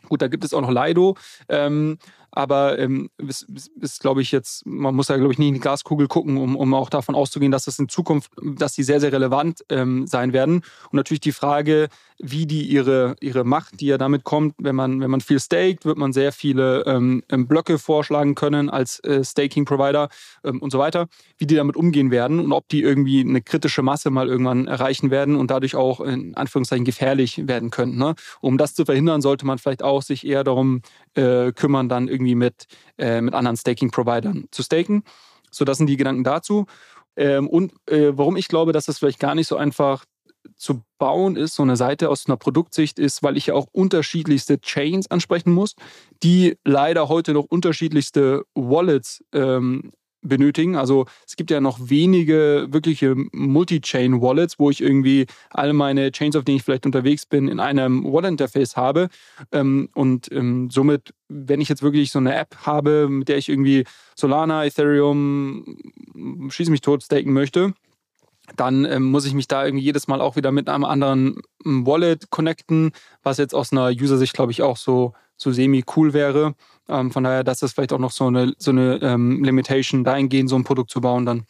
[0.10, 1.16] Gut, da gibt es auch noch Lido.
[1.48, 1.98] Ähm,
[2.32, 3.48] aber ähm, ist,
[3.80, 6.56] ist glaube ich, jetzt, man muss ja, glaube ich, nicht in die Glaskugel gucken, um,
[6.56, 10.34] um auch davon auszugehen, dass das in Zukunft, dass die sehr, sehr relevant ähm, sein
[10.34, 10.64] werden.
[10.92, 11.90] Und natürlich die Frage,
[12.22, 15.86] wie die ihre, ihre Macht, die ja damit kommt, wenn man, wenn man viel staked,
[15.86, 20.10] wird man sehr viele ähm, ähm Blöcke vorschlagen können als äh, Staking-Provider
[20.44, 21.08] ähm, und so weiter,
[21.38, 25.10] wie die damit umgehen werden und ob die irgendwie eine kritische Masse mal irgendwann erreichen
[25.10, 27.98] werden und dadurch auch in Anführungszeichen gefährlich werden könnten.
[27.98, 28.16] Ne?
[28.40, 30.82] Um das zu verhindern, sollte man vielleicht auch sich eher darum
[31.16, 32.66] äh, kümmern, dann irgendwie mit,
[32.98, 35.04] äh, mit anderen Staking-Providern zu staken.
[35.50, 36.66] So, das sind die Gedanken dazu.
[37.16, 40.06] Ähm, und äh, warum ich glaube, dass das vielleicht gar nicht so einfach
[40.56, 44.60] zu bauen ist, so eine Seite aus einer Produktsicht ist, weil ich ja auch unterschiedlichste
[44.60, 45.76] Chains ansprechen muss,
[46.24, 49.92] die leider heute noch unterschiedlichste Wallets ähm,
[50.22, 50.76] benötigen.
[50.76, 56.44] Also es gibt ja noch wenige wirkliche Multi-Chain-Wallets, wo ich irgendwie alle meine Chains, auf
[56.44, 59.10] denen ich vielleicht unterwegs bin, in einem Wallet-Interface habe.
[59.52, 63.50] Ähm, und ähm, somit, wenn ich jetzt wirklich so eine App habe, mit der ich
[63.50, 65.78] irgendwie Solana, Ethereum,
[66.50, 67.74] schieße mich tot staken möchte,
[68.56, 72.30] dann ähm, muss ich mich da irgendwie jedes Mal auch wieder mit einem anderen Wallet
[72.32, 72.92] connecten,
[73.24, 76.54] was jetzt aus einer User-Sicht, glaube ich, auch so, so semi-cool wäre.
[76.88, 80.50] Ähm, von daher, das ist vielleicht auch noch so eine, so eine ähm, Limitation, dahingehend
[80.50, 81.46] so ein Produkt zu bauen dann.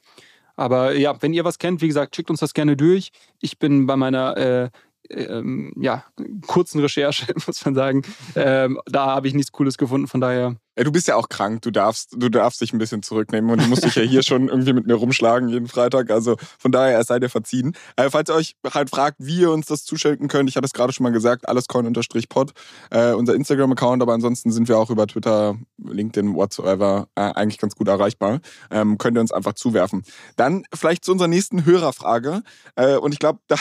[0.55, 3.11] Aber ja, wenn ihr was kennt, wie gesagt, schickt uns das gerne durch.
[3.39, 4.69] Ich bin bei meiner äh,
[5.09, 6.05] ähm, ja,
[6.47, 8.01] kurzen Recherche, muss man sagen,
[8.35, 10.07] ähm, da habe ich nichts Cooles gefunden.
[10.07, 13.03] Von daher ja, du bist ja auch krank, du darfst, du darfst dich ein bisschen
[13.03, 16.09] zurücknehmen und du musst dich ja hier schon irgendwie mit mir rumschlagen jeden Freitag.
[16.11, 17.75] Also von daher, es sei dir verziehen.
[17.97, 20.73] Äh, falls ihr euch halt fragt, wie ihr uns das zuschalten könnt, ich hatte es
[20.73, 22.53] gerade schon mal gesagt, allescoin-pod,
[22.89, 27.75] äh, unser Instagram-Account, aber ansonsten sind wir auch über Twitter, LinkedIn, whatsoever äh, eigentlich ganz
[27.75, 28.39] gut erreichbar.
[28.69, 30.03] Ähm, könnt ihr uns einfach zuwerfen.
[30.37, 32.43] Dann vielleicht zu unserer nächsten Hörerfrage.
[32.75, 33.57] Äh, und ich glaube, da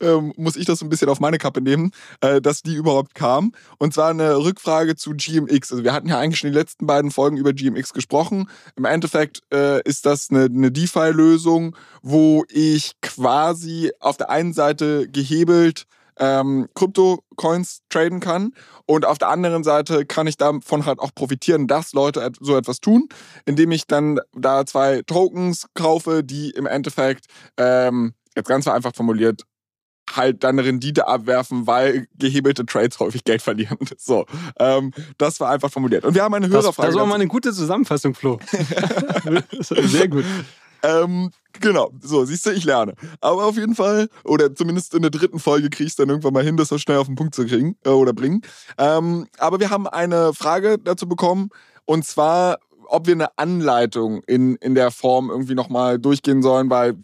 [0.00, 1.90] ähm, muss ich das so ein bisschen auf meine Kappe nehmen,
[2.20, 3.52] äh, dass die überhaupt kam.
[3.78, 5.72] Und zwar eine Rückfrage zu GMX.
[5.72, 8.48] Also wir hatten ja eigentlich schon die letzten beiden Folgen über GMX gesprochen.
[8.76, 15.08] Im Endeffekt äh, ist das eine, eine DeFi-Lösung, wo ich quasi auf der einen Seite
[15.08, 15.86] gehebelt
[16.18, 18.52] ähm, Krypto-Coins traden kann.
[18.86, 22.80] Und auf der anderen Seite kann ich davon halt auch profitieren, dass Leute so etwas
[22.80, 23.08] tun,
[23.46, 27.26] indem ich dann da zwei Tokens kaufe, die im Endeffekt,
[27.56, 29.42] ähm, jetzt ganz vereinfacht formuliert,
[30.16, 33.78] halt dann Rendite abwerfen, weil gehebelte Trades häufig Geld verlieren.
[33.96, 34.26] So,
[34.58, 36.04] ähm, das war einfach formuliert.
[36.04, 36.88] Und wir haben eine Hörerfrage.
[36.88, 38.38] Das, das war mal eine gute Zusammenfassung, Flo.
[39.60, 40.24] Sehr gut.
[40.82, 42.94] Ähm, genau, so, siehst du, ich lerne.
[43.20, 46.34] Aber auf jeden Fall, oder zumindest in der dritten Folge kriege ich es dann irgendwann
[46.34, 48.42] mal hin, das so schnell auf den Punkt zu kriegen äh, oder bringen.
[48.76, 51.48] Ähm, aber wir haben eine Frage dazu bekommen,
[51.86, 52.58] und zwar,
[52.88, 56.96] ob wir eine Anleitung in, in der Form irgendwie nochmal durchgehen sollen, weil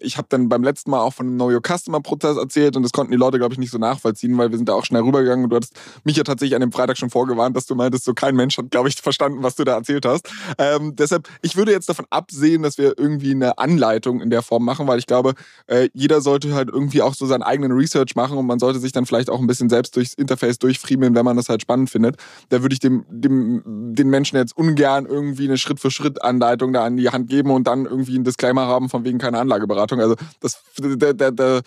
[0.00, 2.82] ich habe dann beim letzten Mal auch von dem Know Your Customer Prozess erzählt und
[2.82, 5.02] das konnten die Leute, glaube ich, nicht so nachvollziehen, weil wir sind da auch schnell
[5.02, 8.04] rübergegangen und du hattest mich ja tatsächlich an dem Freitag schon vorgewarnt, dass du meintest,
[8.04, 10.28] so kein Mensch hat, glaube ich, verstanden, was du da erzählt hast.
[10.58, 14.64] Ähm, deshalb, ich würde jetzt davon absehen, dass wir irgendwie eine Anleitung in der Form
[14.64, 15.34] machen, weil ich glaube,
[15.66, 18.92] äh, jeder sollte halt irgendwie auch so seinen eigenen Research machen und man sollte sich
[18.92, 22.16] dann vielleicht auch ein bisschen selbst durchs Interface durchfriemeln, wenn man das halt spannend findet.
[22.48, 23.62] Da würde ich dem, dem,
[23.94, 28.14] den Menschen jetzt ungern irgendwie eine Schritt-für-Schritt-Anleitung da an die Hand geben und dann irgendwie
[28.14, 30.00] einen Disclaimer haben von wegen keine Anlageberatung.
[30.00, 31.60] Also das, da, da, da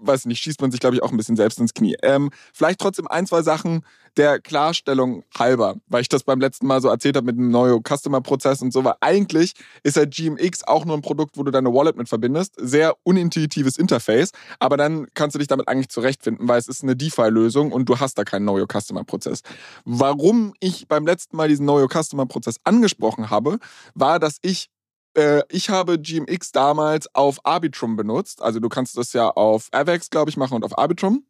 [0.00, 1.96] weiß nicht, schießt man sich, glaube ich, auch ein bisschen selbst ins Knie.
[2.02, 3.84] Ähm, vielleicht trotzdem ein, zwei Sachen
[4.16, 7.82] der Klarstellung halber, weil ich das beim letzten Mal so erzählt habe mit dem neuen
[7.82, 11.72] Customer-Prozess und so, weil eigentlich ist ja GMX auch nur ein Produkt, wo du deine
[11.72, 12.54] Wallet mit verbindest.
[12.58, 16.96] Sehr unintuitives Interface, aber dann kannst du dich damit eigentlich zurechtfinden, weil es ist eine
[16.96, 19.42] DeFi-Lösung und du hast da keinen Know Customer-Prozess.
[19.84, 23.58] Warum ich beim letzten Mal diesen Know Customer-Prozess angesprochen habe,
[23.94, 24.70] war, dass ich
[25.14, 28.42] äh, ich habe GMX damals auf Arbitrum benutzt.
[28.42, 31.24] Also du kannst das ja auf Avex, glaube ich, machen und auf Arbitrum.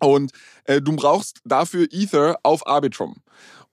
[0.00, 0.32] Und
[0.64, 3.16] äh, du brauchst dafür Ether auf Arbitrum.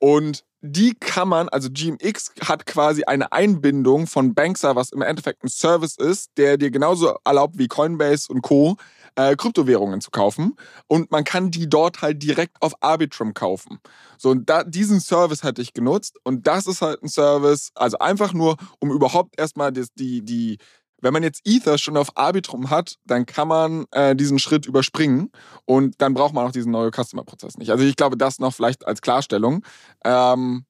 [0.05, 5.43] Und die kann man, also GMX hat quasi eine Einbindung von Bankser, was im Endeffekt
[5.43, 8.77] ein Service ist, der dir genauso erlaubt wie Coinbase und Co.
[9.15, 10.57] Äh, Kryptowährungen zu kaufen.
[10.85, 13.79] Und man kann die dort halt direkt auf Arbitrum kaufen.
[14.19, 16.19] So, und da, diesen Service hatte ich genutzt.
[16.23, 20.57] Und das ist halt ein Service, also einfach nur, um überhaupt erstmal die, die, die
[21.01, 25.31] wenn man jetzt Ether schon auf Arbitrum hat, dann kann man äh, diesen Schritt überspringen
[25.65, 27.71] und dann braucht man auch diesen neuen Customer-Prozess nicht.
[27.71, 29.63] Also ich glaube, das noch vielleicht als Klarstellung.
[30.03, 30.65] Ähm,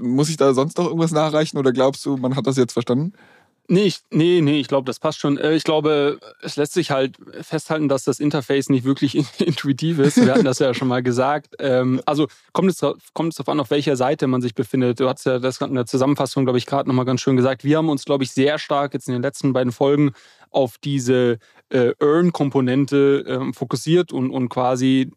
[0.00, 3.12] muss ich da sonst noch irgendwas nachreichen oder glaubst du, man hat das jetzt verstanden?
[3.66, 5.38] Nee, ich, nee, nee, ich glaube, das passt schon.
[5.38, 10.18] Äh, ich glaube, es lässt sich halt festhalten, dass das Interface nicht wirklich intuitiv ist.
[10.18, 11.54] Wir hatten das ja schon mal gesagt.
[11.60, 12.80] Ähm, also kommt es,
[13.14, 15.00] kommt es darauf an, auf welcher Seite man sich befindet.
[15.00, 17.64] Du hast ja das in der Zusammenfassung, glaube ich, gerade nochmal ganz schön gesagt.
[17.64, 20.12] Wir haben uns, glaube ich, sehr stark jetzt in den letzten beiden Folgen
[20.50, 21.38] auf diese
[21.70, 25.10] äh, Earn-Komponente ähm, fokussiert und, und quasi,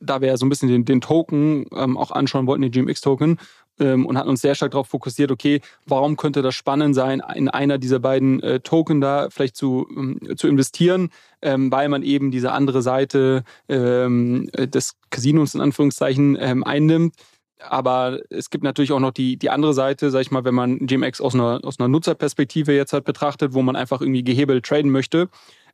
[0.00, 3.38] da wir ja so ein bisschen den, den Token ähm, auch anschauen wollten, den GMX-Token,
[3.80, 7.48] ähm, und hatten uns sehr stark darauf fokussiert, okay, warum könnte das spannend sein, in
[7.48, 11.10] einer dieser beiden äh, Token da vielleicht zu, ähm, zu investieren,
[11.42, 17.14] ähm, weil man eben diese andere Seite ähm, des Casinos in Anführungszeichen ähm, einnimmt.
[17.60, 20.86] Aber es gibt natürlich auch noch die, die andere Seite, sag ich mal, wenn man
[20.86, 24.92] GMX aus einer, aus einer Nutzerperspektive jetzt halt betrachtet, wo man einfach irgendwie gehebelt traden
[24.92, 25.28] möchte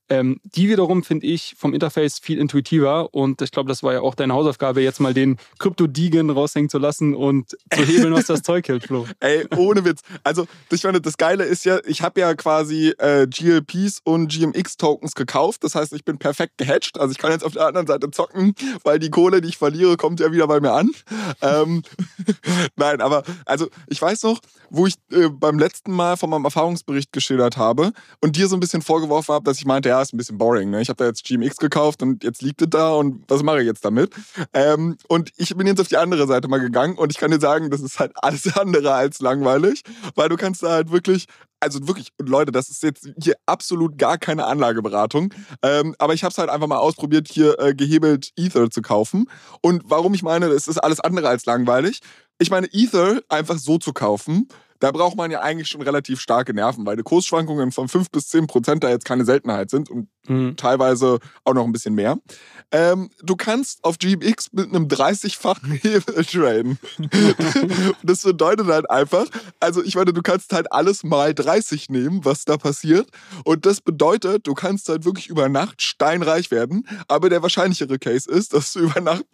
[0.09, 4.01] Ähm, die wiederum finde ich vom Interface viel intuitiver und ich glaube, das war ja
[4.01, 8.43] auch deine Hausaufgabe, jetzt mal den Krypto-Degen raushängen zu lassen und zu hebeln, was das
[8.43, 9.07] Zeug hält, Flo.
[9.21, 10.03] Ey, ohne Witz.
[10.23, 15.15] Also, ich meine, das Geile ist ja, ich habe ja quasi äh, GLPs und GMX-Tokens
[15.15, 15.65] gekauft.
[15.65, 16.99] Das heißt, ich bin perfekt gehatcht.
[17.01, 19.97] Also, ich kann jetzt auf der anderen Seite zocken, weil die Kohle, die ich verliere,
[19.97, 20.91] kommt ja wieder bei mir an.
[21.41, 21.83] Ähm,
[22.77, 24.41] Nein, aber also ich weiß noch,
[24.71, 28.61] wo ich äh, beim letzten Mal von meinem Erfahrungsbericht geschildert habe und dir so ein
[28.61, 30.71] bisschen vorgeworfen habe, dass ich meinte, ja, ist ein bisschen boring.
[30.71, 30.81] Ne?
[30.81, 33.67] Ich habe da jetzt GMX gekauft und jetzt liegt es da und was mache ich
[33.67, 34.13] jetzt damit?
[34.53, 37.41] Ähm, und ich bin jetzt auf die andere Seite mal gegangen und ich kann dir
[37.41, 39.83] sagen, das ist halt alles andere als langweilig,
[40.15, 41.27] weil du kannst da halt wirklich
[41.61, 45.33] also wirklich, Leute, das ist jetzt hier absolut gar keine Anlageberatung.
[45.63, 49.31] Ähm, aber ich habe es halt einfach mal ausprobiert, hier äh, gehebelt Ether zu kaufen.
[49.63, 52.01] Und warum ich meine, es ist alles andere als langweilig.
[52.39, 54.47] Ich meine, Ether einfach so zu kaufen,
[54.85, 58.29] da braucht man ja eigentlich schon relativ starke Nerven, weil die Kursschwankungen von 5 bis
[58.29, 60.59] 10 Prozent da jetzt keine Seltenheit sind und mhm.
[60.59, 62.19] teilweise auch noch ein bisschen mehr.
[62.71, 66.79] Ähm, du kannst auf GMX mit einem 30-fachen Hebel traden.
[68.03, 69.25] das bedeutet halt einfach,
[69.59, 73.09] also ich meine, du kannst halt alles mal 30 nehmen, was da passiert.
[73.45, 76.87] Und das bedeutet, du kannst halt wirklich über Nacht steinreich werden.
[77.09, 79.25] Aber der wahrscheinlichere Case ist, dass du über Nacht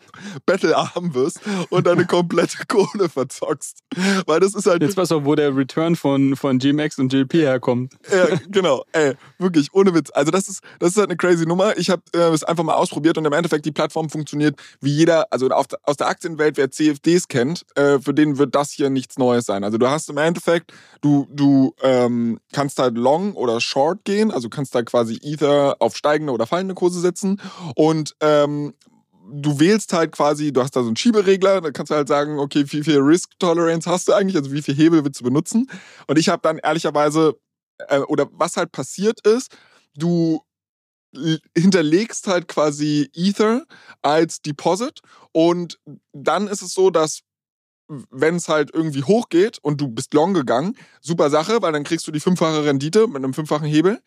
[0.47, 1.41] battlearm wirst
[1.71, 3.81] und deine komplette Kohle verzockst.
[4.27, 4.83] Weil das ist halt.
[4.83, 7.95] Jetzt weißt du, wo der Return von, von GMX und GLP herkommt.
[8.11, 8.85] Ja, genau.
[8.93, 10.11] Ey, wirklich, ohne Witz.
[10.13, 11.77] Also das ist, das ist halt eine crazy Nummer.
[11.79, 15.33] Ich habe äh, es einfach mal ausprobiert und im Endeffekt die Plattform funktioniert wie jeder,
[15.33, 19.19] also auf, aus der Aktienwelt, wer CFDs kennt, äh, für den wird das hier nichts
[19.19, 19.65] Neues sein.
[19.65, 24.49] Also du hast im Endeffekt, du, du ähm, kannst halt long oder short gehen, also
[24.49, 27.41] kannst da quasi Ether auf steigende oder fallende Kurse setzen
[27.75, 28.75] und ähm,
[29.33, 32.39] du wählst halt quasi, du hast da so einen Schieberegler, da kannst du halt sagen,
[32.39, 35.71] okay, wie viel Risk Tolerance hast du eigentlich, also wie viel Hebel willst du benutzen?
[36.07, 37.39] Und ich habe dann ehrlicherweise,
[37.89, 39.57] äh, oder was halt passiert ist,
[39.95, 40.43] du
[41.57, 43.65] hinterlegst halt quasi Ether
[44.03, 45.01] als Deposit
[45.33, 45.79] und
[46.13, 47.23] dann ist es so, dass
[48.11, 52.07] wenn es halt irgendwie hochgeht und du bist long gegangen, super Sache, weil dann kriegst
[52.07, 54.01] du die fünffache Rendite mit einem fünffachen Hebel.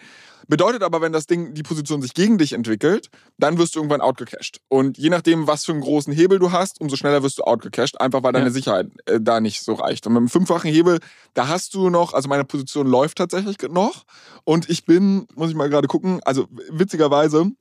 [0.47, 4.01] Bedeutet aber, wenn das Ding, die Position sich gegen dich entwickelt, dann wirst du irgendwann
[4.01, 4.59] outgecashed.
[4.67, 7.99] Und je nachdem, was für einen großen Hebel du hast, umso schneller wirst du outgecashed,
[8.01, 8.51] einfach weil deine ja.
[8.51, 10.05] Sicherheit äh, da nicht so reicht.
[10.05, 10.99] Und mit einem fünffachen Hebel,
[11.34, 14.03] da hast du noch, also meine Position läuft tatsächlich noch.
[14.43, 17.51] Und ich bin, muss ich mal gerade gucken, also witzigerweise,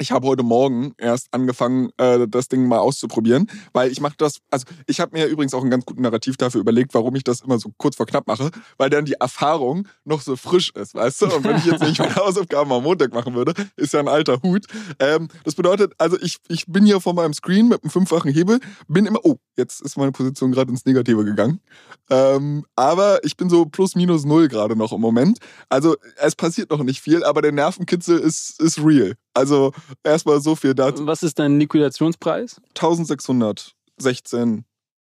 [0.00, 4.38] ich habe heute Morgen erst angefangen, äh, das Ding mal auszuprobieren, weil ich mache das,
[4.50, 7.42] also ich habe mir übrigens auch ein ganz gutes Narrativ dafür überlegt, warum ich das
[7.42, 11.22] immer so kurz vor knapp mache, weil dann die Erfahrung noch so frisch ist, weißt
[11.22, 11.26] du?
[11.26, 14.40] Und wenn ich jetzt nicht meine Hausaufgaben am Montag machen würde, ist ja ein alter
[14.42, 14.64] Hut.
[14.98, 18.58] Ähm, das bedeutet, also ich, ich bin hier vor meinem Screen mit einem fünffachen Hebel,
[18.88, 21.60] bin immer, oh, jetzt ist meine Position gerade ins Negative gegangen.
[22.08, 25.38] Ähm, aber ich bin so plus minus null gerade noch im Moment.
[25.68, 29.14] Also es passiert noch nicht viel, aber der Nervenkitzel ist, ist real.
[29.34, 29.72] Also
[30.04, 31.06] erstmal so viel dazu.
[31.06, 32.60] Was ist dein Liquidationspreis?
[32.70, 34.64] 1616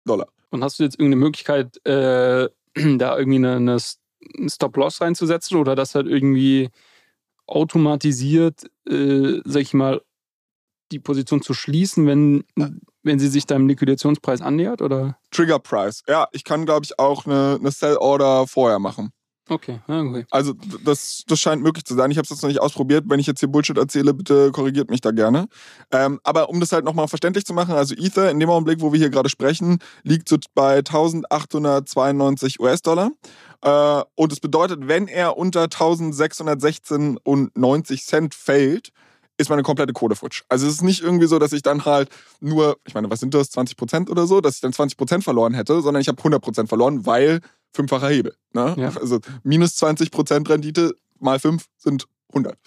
[0.06, 0.28] Dollar.
[0.52, 2.48] Und hast du jetzt irgendeine Möglichkeit, äh,
[2.98, 3.78] da irgendwie eine, eine
[4.48, 6.70] Stop-Loss reinzusetzen oder das halt irgendwie
[7.48, 10.02] automatisiert, äh, sag ich mal,
[10.92, 12.44] die Position zu schließen, wenn,
[13.04, 14.82] wenn sie sich deinem Liquidationspreis annähert?
[14.82, 15.18] Oder?
[15.32, 16.04] Trigger Price.
[16.08, 19.12] Ja, ich kann, glaube ich, auch eine, eine Sell-Order vorher machen.
[19.48, 20.26] Okay, okay.
[20.32, 22.10] Also das, das scheint möglich zu sein.
[22.10, 23.06] Ich habe es jetzt noch nicht ausprobiert.
[23.08, 25.48] Wenn ich jetzt hier Bullshit erzähle, bitte korrigiert mich da gerne.
[25.92, 28.92] Ähm, aber um das halt nochmal verständlich zu machen, also Ether in dem Augenblick, wo
[28.92, 33.12] wir hier gerade sprechen, liegt so bei 1892 US-Dollar.
[33.62, 38.92] Äh, und es bedeutet, wenn er unter 1616 und 90 Cent fällt,
[39.38, 40.44] ist meine komplette Kohle futsch.
[40.50, 43.34] Also es ist nicht irgendwie so, dass ich dann halt nur, ich meine, was sind
[43.34, 46.18] das, 20 Prozent oder so, dass ich dann 20 Prozent verloren hätte, sondern ich habe
[46.18, 47.42] 100 Prozent verloren, weil
[47.76, 48.36] fünffacher Hebel.
[48.54, 48.76] Ne?
[48.78, 48.92] Ja.
[49.00, 52.58] Also minus 20 Prozent Rendite mal fünf sind 100.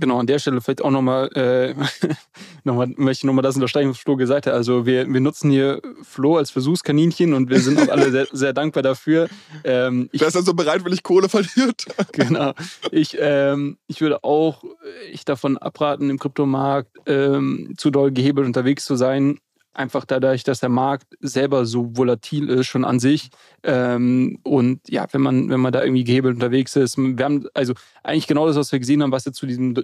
[0.00, 1.74] Genau, an der Stelle vielleicht auch nochmal, äh,
[2.64, 4.54] noch möchte ich nochmal das unterstreichen, was Flo gesagt hat.
[4.54, 8.52] Also wir, wir nutzen hier Flo als Versuchskaninchen und wir sind auch alle sehr, sehr
[8.52, 9.28] dankbar dafür.
[9.62, 11.86] Ähm, ich, Wer ist also bereitwillig Kohle verliert?
[12.12, 12.54] genau.
[12.90, 14.64] Ich, ähm, ich würde auch
[15.12, 19.38] ich davon abraten, im Kryptomarkt ähm, zu doll gehebelt unterwegs zu sein
[19.74, 23.30] einfach dadurch, dass der Markt selber so volatil ist schon an sich.
[23.62, 27.74] Ähm, und ja, wenn man, wenn man da irgendwie gehebelt unterwegs ist, wir haben also
[28.02, 29.74] eigentlich genau das, was wir gesehen haben, was jetzt zu diesem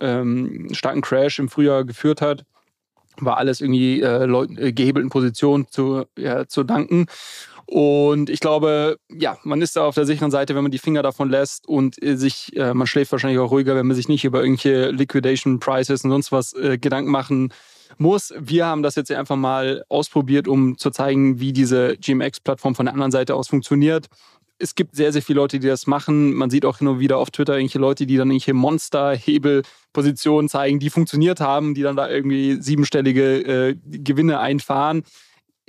[0.00, 2.44] ähm, starken Crash im Frühjahr geführt hat,
[3.18, 7.06] war alles irgendwie äh, Leuten, äh, gehebelten Positionen zu, ja, zu danken.
[7.66, 11.02] Und ich glaube, ja, man ist da auf der sicheren Seite, wenn man die Finger
[11.02, 14.24] davon lässt und äh, sich, äh, man schläft wahrscheinlich auch ruhiger, wenn man sich nicht
[14.24, 17.52] über irgendwelche Liquidation Prices und sonst was äh, Gedanken machen
[17.98, 18.32] muss.
[18.38, 22.94] Wir haben das jetzt einfach mal ausprobiert, um zu zeigen, wie diese GMX-Plattform von der
[22.94, 24.06] anderen Seite aus funktioniert.
[24.62, 26.34] es gibt sehr, sehr viele Leute, die das machen.
[26.34, 30.78] Man sieht auch hin und wieder auf Twitter irgendwelche Leute, die dann irgendwelche Monster-Hebelpositionen zeigen,
[30.78, 35.02] die funktioniert haben, die dann da irgendwie siebenstellige äh, Gewinne einfahren.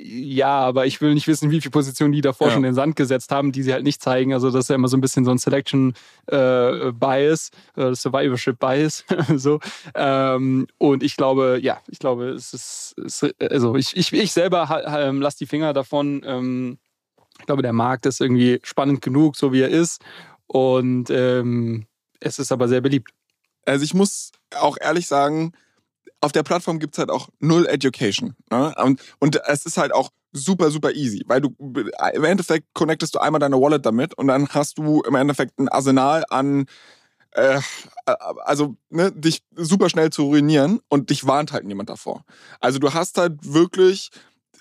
[0.03, 2.53] Ja, aber ich will nicht wissen, wie viele Positionen die davor ja.
[2.53, 4.33] schon in den Sand gesetzt haben, die sie halt nicht zeigen.
[4.33, 5.93] Also das ist ja immer so ein bisschen so ein Selection
[6.25, 9.05] äh, Bias, äh, Survivorship Bias.
[9.35, 9.59] so.
[9.93, 14.81] Ähm, und ich glaube, ja, ich glaube, es ist, es, also ich, ich, ich selber
[14.97, 16.23] ähm, lasse die Finger davon.
[16.25, 16.79] Ähm,
[17.37, 20.01] ich glaube, der Markt ist irgendwie spannend genug, so wie er ist.
[20.47, 21.85] Und ähm,
[22.19, 23.11] es ist aber sehr beliebt.
[23.65, 25.53] Also ich muss auch ehrlich sagen,
[26.21, 28.35] auf der Plattform gibt's halt auch null Education.
[28.49, 28.73] Ne?
[28.77, 31.55] Und, und es ist halt auch super, super easy, weil du
[32.13, 35.67] im Endeffekt connectest du einmal deine Wallet damit und dann hast du im Endeffekt ein
[35.67, 36.67] Arsenal an
[37.31, 37.59] äh,
[38.05, 42.25] also ne, dich super schnell zu ruinieren und dich warnt halt niemand davor.
[42.59, 44.09] Also du hast halt wirklich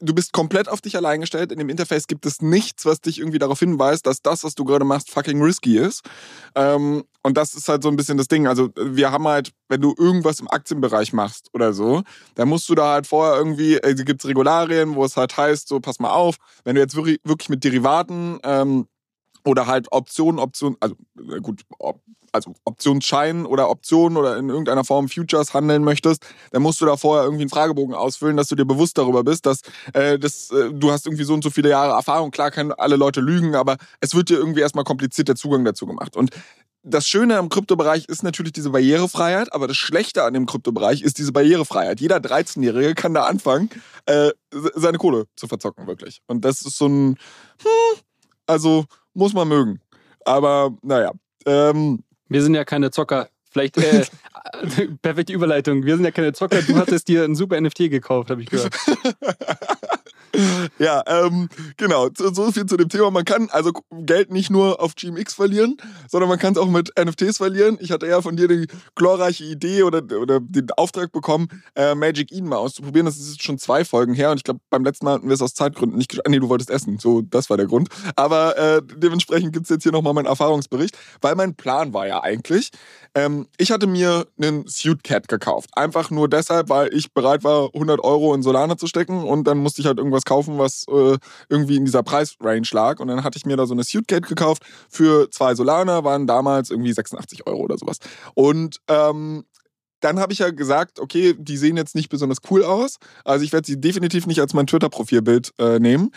[0.00, 1.52] du bist komplett auf dich allein gestellt.
[1.52, 4.64] In dem Interface gibt es nichts, was dich irgendwie darauf hinweist, dass das, was du
[4.64, 6.02] gerade machst, fucking risky ist.
[6.54, 8.46] Ähm, und das ist halt so ein bisschen das Ding.
[8.46, 12.02] Also wir haben halt, wenn du irgendwas im Aktienbereich machst oder so,
[12.34, 15.68] dann musst du da halt vorher irgendwie, äh, gibt es Regularien, wo es halt heißt,
[15.68, 18.86] so pass mal auf, wenn du jetzt wirklich, mit Derivaten ähm,
[19.44, 22.00] oder halt Optionen, Optionen, also äh, gut, ob,
[22.32, 26.96] also Optionsschein oder Optionen oder in irgendeiner Form Futures handeln möchtest, dann musst du da
[26.96, 29.62] vorher irgendwie einen Fragebogen ausfüllen, dass du dir bewusst darüber bist, dass
[29.94, 32.30] äh, das, äh, du hast irgendwie so und so viele Jahre Erfahrung.
[32.30, 35.86] Klar können alle Leute lügen, aber es wird dir irgendwie erstmal kompliziert der Zugang dazu
[35.86, 36.16] gemacht.
[36.16, 36.30] Und
[36.82, 41.18] das Schöne am Kryptobereich ist natürlich diese Barrierefreiheit, aber das Schlechte an dem Kryptobereich ist
[41.18, 42.00] diese Barrierefreiheit.
[42.00, 43.68] Jeder 13-Jährige kann da anfangen,
[44.06, 44.30] äh,
[44.74, 46.22] seine Kohle zu verzocken, wirklich.
[46.26, 47.18] Und das ist so ein,
[47.62, 48.00] hm,
[48.46, 49.80] also muss man mögen.
[50.24, 51.12] Aber naja.
[51.46, 53.28] Ähm, wir sind ja keine Zocker.
[53.50, 54.04] Vielleicht äh,
[55.02, 55.84] perfekte Überleitung.
[55.84, 56.62] Wir sind ja keine Zocker.
[56.62, 58.74] Du hattest dir ein super NFT gekauft, habe ich gehört.
[60.78, 62.08] ja, ähm, genau.
[62.14, 63.10] So viel zu dem Thema.
[63.10, 65.76] Man kann also Geld nicht nur auf GMX verlieren,
[66.08, 67.78] sondern man kann es auch mit NFTs verlieren.
[67.80, 72.32] Ich hatte ja von dir die glorreiche Idee oder, oder den Auftrag bekommen, äh, Magic
[72.32, 73.06] Eden mal auszuprobieren.
[73.06, 75.42] Das ist schon zwei Folgen her und ich glaube, beim letzten Mal hatten wir es
[75.42, 76.28] aus Zeitgründen nicht geschafft.
[76.28, 76.98] Nee, du wolltest essen.
[76.98, 77.88] So, das war der Grund.
[78.16, 82.22] Aber äh, dementsprechend gibt es jetzt hier nochmal meinen Erfahrungsbericht, weil mein Plan war ja
[82.22, 82.70] eigentlich,
[83.14, 85.70] ähm, ich hatte mir einen Suit Cat gekauft.
[85.74, 89.58] Einfach nur deshalb, weil ich bereit war, 100 Euro in Solana zu stecken und dann
[89.58, 93.00] musste ich halt irgendwas kaufen, was äh, irgendwie in dieser Preisrange lag.
[93.00, 96.26] Und dann hatte ich mir da so eine Suit Cat gekauft für zwei Solana, waren
[96.26, 97.98] damals irgendwie 86 Euro oder sowas.
[98.34, 99.44] Und ähm,
[100.00, 102.96] dann habe ich ja gesagt, okay, die sehen jetzt nicht besonders cool aus.
[103.24, 106.10] Also ich werde sie definitiv nicht als mein Twitter-Profilbild äh, nehmen.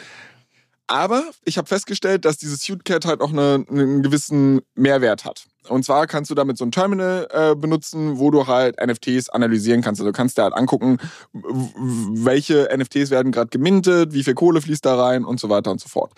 [0.88, 5.46] Aber ich habe festgestellt, dass dieses Suitcat halt auch eine, einen gewissen Mehrwert hat.
[5.70, 9.82] Und zwar kannst du damit so ein Terminal äh, benutzen, wo du halt NFTs analysieren
[9.82, 10.02] kannst.
[10.02, 10.98] Also du kannst dir halt angucken,
[11.34, 15.80] welche NFTs werden gerade gemintet, wie viel Kohle fließt da rein und so weiter und
[15.80, 16.12] so fort.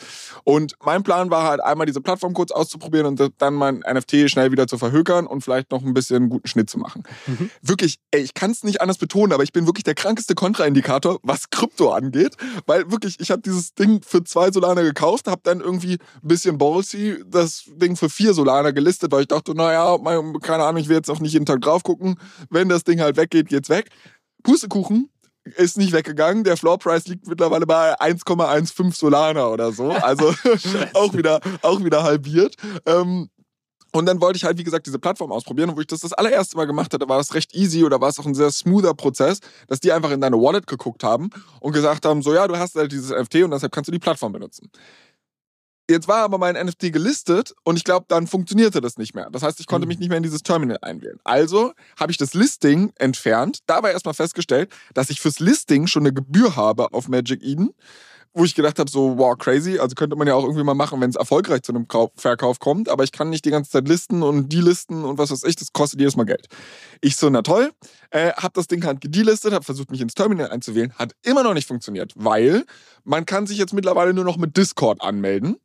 [0.44, 4.52] Und mein Plan war halt einmal diese Plattform kurz auszuprobieren und dann mein NFT schnell
[4.52, 7.04] wieder zu verhökern und vielleicht noch ein bisschen einen guten Schnitt zu machen.
[7.28, 7.50] Mhm.
[7.62, 11.20] Wirklich, ey, ich kann es nicht anders betonen, aber ich bin wirklich der krankeste Kontraindikator,
[11.24, 12.36] was Krypto angeht,
[12.66, 16.58] weil wirklich, ich habe dieses Ding für zwei Solana gekauft, habe dann irgendwie ein bisschen
[16.58, 19.98] ballsy das Ding für vier Solana gelistet, weil ich dachte, naja,
[20.42, 22.20] keine Ahnung, ich will jetzt auch nicht jeden Tag drauf gucken.
[22.50, 23.90] Wenn das Ding halt weggeht, geht's weg.
[24.44, 25.10] Pustekuchen
[25.44, 26.44] ist nicht weggegangen.
[26.44, 29.92] Der Floor Price liegt mittlerweile bei 1,15 Solana oder so.
[29.92, 30.34] Also
[30.94, 32.56] auch wieder, auch wieder halbiert.
[32.86, 33.30] Ähm,
[33.96, 35.70] und dann wollte ich halt, wie gesagt, diese Plattform ausprobieren.
[35.70, 38.10] Und wo ich das das allererste Mal gemacht hatte, war das recht easy oder war
[38.10, 41.30] es auch ein sehr smoother Prozess, dass die einfach in deine Wallet geguckt haben
[41.62, 44.00] und gesagt haben, so ja, du hast halt dieses NFT und deshalb kannst du die
[44.00, 44.70] Plattform benutzen.
[45.90, 49.30] Jetzt war aber mein NFT gelistet und ich glaube, dann funktionierte das nicht mehr.
[49.32, 49.90] Das heißt, ich konnte mhm.
[49.90, 51.20] mich nicht mehr in dieses Terminal einwählen.
[51.24, 56.14] Also habe ich das Listing entfernt, dabei erstmal festgestellt, dass ich fürs Listing schon eine
[56.14, 57.70] Gebühr habe auf Magic Eden
[58.36, 59.80] wo ich gedacht habe, so, wow, crazy.
[59.80, 62.60] Also könnte man ja auch irgendwie mal machen, wenn es erfolgreich zu einem Kauf, Verkauf
[62.60, 62.90] kommt.
[62.90, 65.56] Aber ich kann nicht die ganze Zeit listen und die listen und was weiß ich.
[65.56, 66.48] Das kostet jedes Mal Geld.
[67.00, 67.72] Ich so, na toll.
[68.10, 70.92] Äh, hab das Ding halt gedelistet, hab versucht, mich ins Terminal einzuwählen.
[71.00, 72.66] Hat immer noch nicht funktioniert, weil
[73.06, 75.56] man kann sich jetzt mittlerweile nur noch mit Discord anmelden.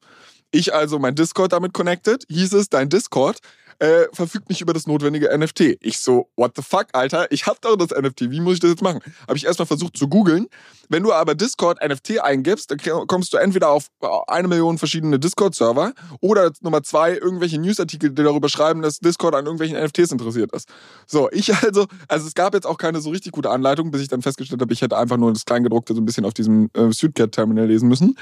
[0.52, 3.38] Ich also mein Discord damit connected, hieß es, dein Discord
[3.80, 5.78] äh, verfügt nicht über das notwendige NFT.
[5.80, 7.30] Ich so, what the fuck, Alter?
[7.32, 8.30] Ich hab doch das NFT.
[8.30, 9.00] Wie muss ich das jetzt machen?
[9.26, 10.48] Habe ich erstmal versucht zu googeln.
[10.90, 15.18] Wenn du aber Discord NFT eingibst, dann kommst du entweder auf äh, eine Million verschiedene
[15.18, 20.52] Discord-Server oder Nummer zwei, irgendwelche Newsartikel, die darüber schreiben, dass Discord an irgendwelchen NFTs interessiert
[20.52, 20.68] ist.
[21.06, 24.08] So, ich also, also es gab jetzt auch keine so richtig gute Anleitung, bis ich
[24.08, 26.92] dann festgestellt habe, ich hätte einfach nur das Kleingedruckte so ein bisschen auf diesem äh,
[26.92, 28.16] Suitcat-Terminal lesen müssen.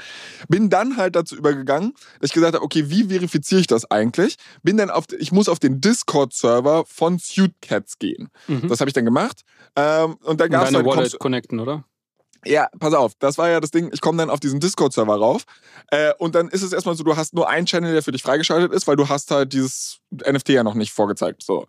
[0.47, 4.37] Bin dann halt dazu übergegangen, dass ich gesagt habe, okay, wie verifiziere ich das eigentlich?
[4.63, 8.29] Bin dann auf, ich muss auf den Discord-Server von Suitcats gehen.
[8.47, 8.67] Mhm.
[8.67, 9.41] Das habe ich dann gemacht.
[9.75, 11.83] Ähm, und da gab es halt, Wallet connecten, oder?
[12.45, 15.43] Ja, pass auf, das war ja das Ding, ich komme dann auf diesen Discord-Server rauf
[15.91, 18.23] äh, und dann ist es erstmal so, du hast nur einen Channel, der für dich
[18.23, 21.43] freigeschaltet ist, weil du hast halt dieses NFT ja noch nicht vorgezeigt.
[21.43, 21.67] So.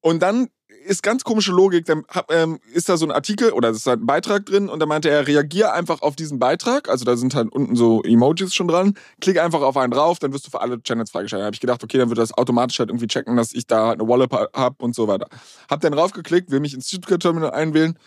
[0.00, 0.50] Und dann
[0.88, 4.06] ist ganz komische Logik, dann ähm, ist da so ein Artikel oder ist halt ein
[4.06, 7.52] Beitrag drin und da meinte er, reagier einfach auf diesen Beitrag, also da sind halt
[7.52, 10.82] unten so Emojis schon dran, klick einfach auf einen drauf, dann wirst du für alle
[10.82, 11.42] Channels freigeschaltet.
[11.42, 13.92] Da habe ich gedacht, okay, dann wird das automatisch halt irgendwie checken, dass ich da
[13.92, 15.28] eine Wallet habe und so weiter.
[15.70, 17.98] Hab dann draufgeklickt, will mich ins Stuttgart-Terminal einwählen,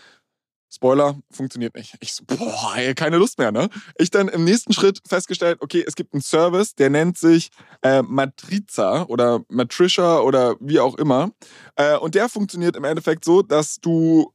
[0.74, 1.96] Spoiler, funktioniert nicht.
[2.00, 3.70] Ich so, boah, keine Lust mehr, ne?
[3.98, 7.50] Ich dann im nächsten Schritt festgestellt, okay, es gibt einen Service, der nennt sich
[7.82, 11.32] äh, Matriza oder Matricia oder wie auch immer.
[11.76, 14.32] Äh, und der funktioniert im Endeffekt so, dass du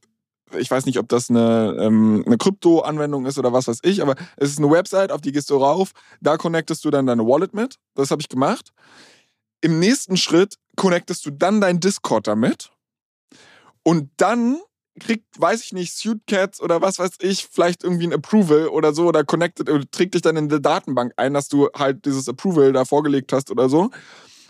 [0.57, 4.15] ich weiß nicht, ob das eine, ähm, eine Krypto-Anwendung ist oder was weiß ich, aber
[4.37, 7.53] es ist eine Website, auf die gehst du rauf, da connectest du dann deine Wallet
[7.53, 7.75] mit.
[7.95, 8.71] Das habe ich gemacht.
[9.59, 12.71] Im nächsten Schritt connectest du dann dein Discord damit.
[13.83, 14.61] Und dann
[14.99, 19.07] kriegt, weiß ich nicht, Suitcats oder was weiß ich, vielleicht irgendwie ein Approval oder so
[19.07, 22.73] oder connected, oder trägt dich dann in die Datenbank ein, dass du halt dieses Approval
[22.73, 23.89] da vorgelegt hast oder so.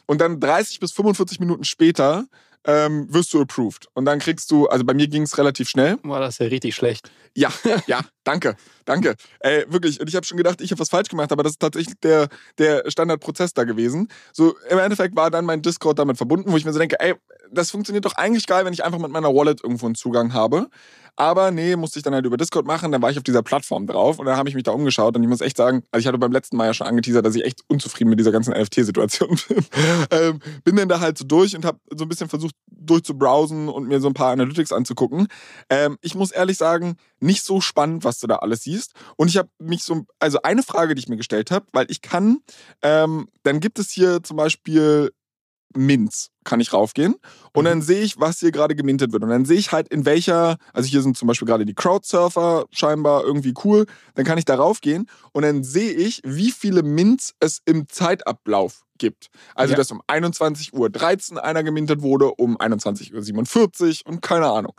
[0.06, 2.26] Und dann 30 bis 45 Minuten später
[2.68, 3.88] ähm, wirst du approved.
[3.94, 5.98] Und dann kriegst du, also bei mir ging es relativ schnell.
[6.04, 7.10] War das ja richtig schlecht.
[7.34, 7.52] Ja,
[7.88, 9.16] ja, danke, danke.
[9.40, 10.00] Ey, wirklich.
[10.00, 12.28] Und ich habe schon gedacht, ich habe was falsch gemacht, aber das ist tatsächlich der,
[12.58, 14.10] der Standardprozess da gewesen.
[14.34, 17.16] So, im Endeffekt war dann mein Discord damit verbunden, wo ich mir so denke, ey,
[17.50, 20.68] das funktioniert doch eigentlich geil, wenn ich einfach mit meiner Wallet irgendwo einen Zugang habe.
[21.18, 22.92] Aber nee, musste ich dann halt über Discord machen.
[22.92, 25.16] Dann war ich auf dieser Plattform drauf und dann habe ich mich da umgeschaut.
[25.16, 27.36] Und ich muss echt sagen, also ich hatte beim letzten Mal ja schon angeteasert, dass
[27.36, 29.66] ich echt unzufrieden mit dieser ganzen NFT-Situation bin.
[30.12, 33.88] ähm, bin dann da halt so durch und habe so ein bisschen versucht durchzubrowsen und
[33.88, 35.28] mir so ein paar Analytics anzugucken.
[35.70, 38.94] Ähm, ich muss ehrlich sagen, nicht so spannend, was du da alles siehst.
[39.16, 42.02] Und ich habe mich so, also eine Frage, die ich mir gestellt habe, weil ich
[42.02, 42.40] kann,
[42.84, 45.12] ähm, dann gibt es hier zum Beispiel
[45.76, 47.16] Mints kann ich raufgehen
[47.54, 47.84] und dann mhm.
[47.84, 49.24] sehe ich, was hier gerade gemintet wird.
[49.24, 52.66] Und dann sehe ich halt in welcher, also hier sind zum Beispiel gerade die Crowdsurfer
[52.72, 53.86] scheinbar irgendwie cool.
[54.16, 58.86] Dann kann ich da raufgehen und dann sehe ich, wie viele Mints es im Zeitablauf
[58.98, 59.28] gibt.
[59.56, 59.78] Also, ja.
[59.78, 64.74] dass um 21.13 Uhr einer gemintet wurde, um 21.47 Uhr und keine Ahnung.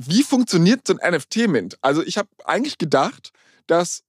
[0.00, 1.78] Wie funktioniert so ein NFT-Mint?
[1.80, 3.30] Also, ich habe eigentlich gedacht,
[3.66, 4.02] dass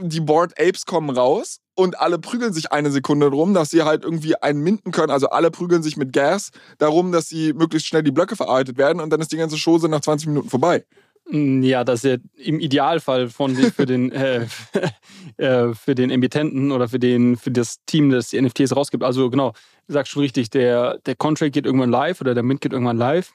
[0.00, 4.02] die Board Apes kommen raus und alle prügeln sich eine Sekunde drum, dass sie halt
[4.02, 5.12] irgendwie einen minden können.
[5.12, 9.00] Also alle prügeln sich mit Gas darum, dass sie möglichst schnell die Blöcke verarbeitet werden
[9.00, 10.84] und dann ist die ganze Chose nach 20 Minuten vorbei.
[11.30, 14.46] Mm, ja, das ist ja im Idealfall von für den äh,
[15.36, 19.04] äh, für den Emittenten oder für den für das Team, das die NFTs rausgibt.
[19.04, 19.52] Also genau,
[19.86, 22.98] du sagst schon richtig, der der Contract geht irgendwann live oder der Mint geht irgendwann
[22.98, 23.32] live.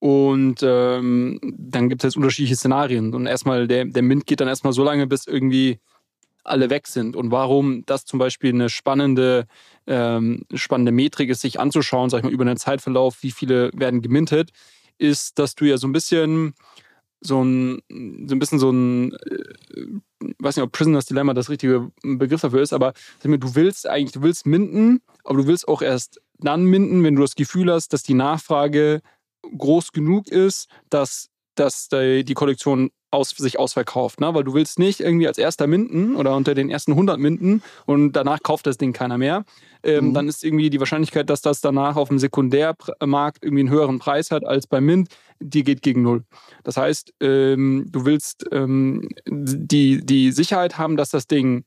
[0.00, 3.14] Und ähm, dann gibt es jetzt unterschiedliche Szenarien.
[3.14, 5.78] Und erstmal, der, der Mint geht dann erstmal so lange, bis irgendwie
[6.44, 7.16] alle weg sind.
[7.16, 9.46] Und warum das zum Beispiel eine spannende,
[9.86, 14.02] ähm, spannende Metrik ist, sich anzuschauen, sag ich mal, über einen Zeitverlauf, wie viele werden
[14.02, 14.50] gemintet,
[14.98, 16.54] ist, dass du ja so ein bisschen
[17.20, 17.82] so ein,
[18.26, 19.84] so ein bisschen so ein, äh,
[20.38, 24.22] weiß nicht, ob Prisoner's Dilemma das richtige Begriff dafür ist, aber du willst eigentlich, du
[24.22, 28.02] willst minden, aber du willst auch erst dann minden, wenn du das Gefühl hast, dass
[28.02, 29.02] die Nachfrage
[29.56, 34.20] groß genug ist, dass, dass die Kollektion aus, sich ausverkauft.
[34.20, 34.32] Ne?
[34.34, 38.12] Weil du willst nicht irgendwie als erster minden oder unter den ersten 100 minden und
[38.12, 39.44] danach kauft das Ding keiner mehr.
[39.82, 40.14] Ähm, mhm.
[40.14, 44.30] Dann ist irgendwie die Wahrscheinlichkeit, dass das danach auf dem Sekundärmarkt irgendwie einen höheren Preis
[44.30, 45.08] hat als beim Mint,
[45.40, 46.24] die geht gegen null.
[46.64, 51.64] Das heißt, ähm, du willst ähm, die, die Sicherheit haben, dass das Ding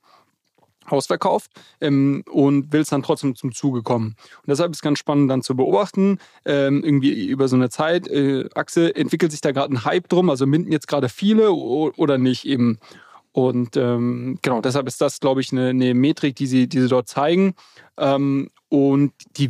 [0.88, 4.16] ausverkauft ähm, und willst dann trotzdem zum Zuge kommen.
[4.42, 8.90] Und deshalb ist es ganz spannend dann zu beobachten, ähm, irgendwie über so eine Zeitachse
[8.90, 12.46] äh, entwickelt sich da gerade ein Hype drum, also minden jetzt gerade viele oder nicht
[12.46, 12.80] eben.
[13.32, 16.88] Und ähm, genau, deshalb ist das, glaube ich, eine, eine, Metrik, die sie, die sie
[16.88, 17.56] dort zeigen.
[17.98, 19.50] Ähm, und die,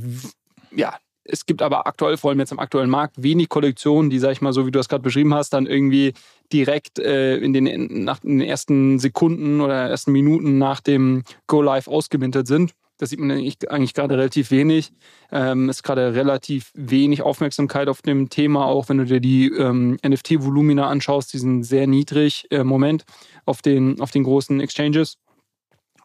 [0.72, 4.32] ja, es gibt aber aktuell, vor allem jetzt im aktuellen Markt, wenig Kollektionen, die, sag
[4.32, 6.14] ich mal, so wie du das gerade beschrieben hast, dann irgendwie
[6.52, 11.88] direkt äh, in, den, nach den ersten Sekunden oder ersten Minuten nach dem Go Live
[11.88, 12.74] ausgemintet sind.
[12.98, 14.94] Das sieht man eigentlich gerade relativ wenig.
[15.32, 19.98] Ähm, ist gerade relativ wenig Aufmerksamkeit auf dem Thema, auch wenn du dir die ähm,
[20.06, 23.04] NFT-Volumina anschaust, die sind sehr niedrig im äh, Moment
[23.46, 25.18] auf den, auf den großen Exchanges.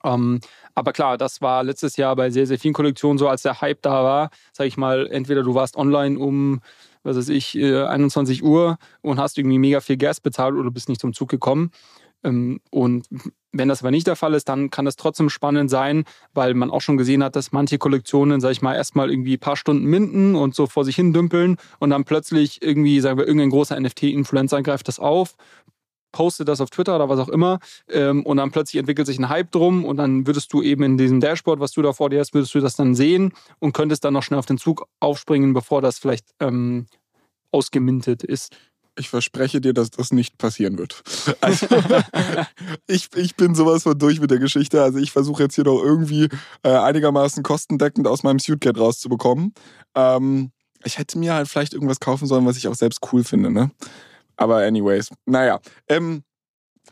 [0.05, 0.41] Ähm,
[0.75, 3.83] aber klar, das war letztes Jahr bei sehr, sehr vielen Kollektionen so, als der Hype
[3.83, 4.31] da war.
[4.53, 6.61] Sag ich mal, entweder du warst online um,
[7.03, 10.89] was weiß ich, 21 äh, Uhr und hast irgendwie mega viel Gas bezahlt oder bist
[10.89, 11.71] nicht zum Zug gekommen.
[12.25, 13.09] Ähm, und
[13.53, 16.71] wenn das aber nicht der Fall ist, dann kann das trotzdem spannend sein, weil man
[16.71, 19.85] auch schon gesehen hat, dass manche Kollektionen, sag ich mal, erstmal irgendwie ein paar Stunden
[19.85, 23.79] minden und so vor sich hin dümpeln und dann plötzlich irgendwie, sagen wir, irgendein großer
[23.81, 25.35] NFT-Influencer greift das auf,
[26.19, 29.29] postet das auf Twitter oder was auch immer ähm, und dann plötzlich entwickelt sich ein
[29.29, 32.19] Hype drum und dann würdest du eben in diesem Dashboard, was du da vor dir
[32.19, 35.55] hast, würdest du das dann sehen und könntest dann noch schnell auf den Zug aufspringen,
[35.55, 36.87] bevor das vielleicht ähm,
[37.53, 38.57] ausgemintet ist.
[38.99, 41.05] ich verspreche dir, dass das nicht passieren wird.
[41.41, 41.69] Also,
[42.89, 44.83] ich, ich bin sowas von durch mit der Geschichte.
[44.83, 46.29] Also ich versuche jetzt hier doch irgendwie
[46.65, 49.55] äh, einigermaßen kostendeckend aus meinem Suitcat rauszubekommen.
[49.95, 50.51] Ähm,
[50.83, 53.71] ich hätte mir halt vielleicht irgendwas kaufen sollen, was ich auch selbst cool finde, ne?
[54.39, 55.61] Aber anyways, naja.
[55.89, 56.23] Ähm,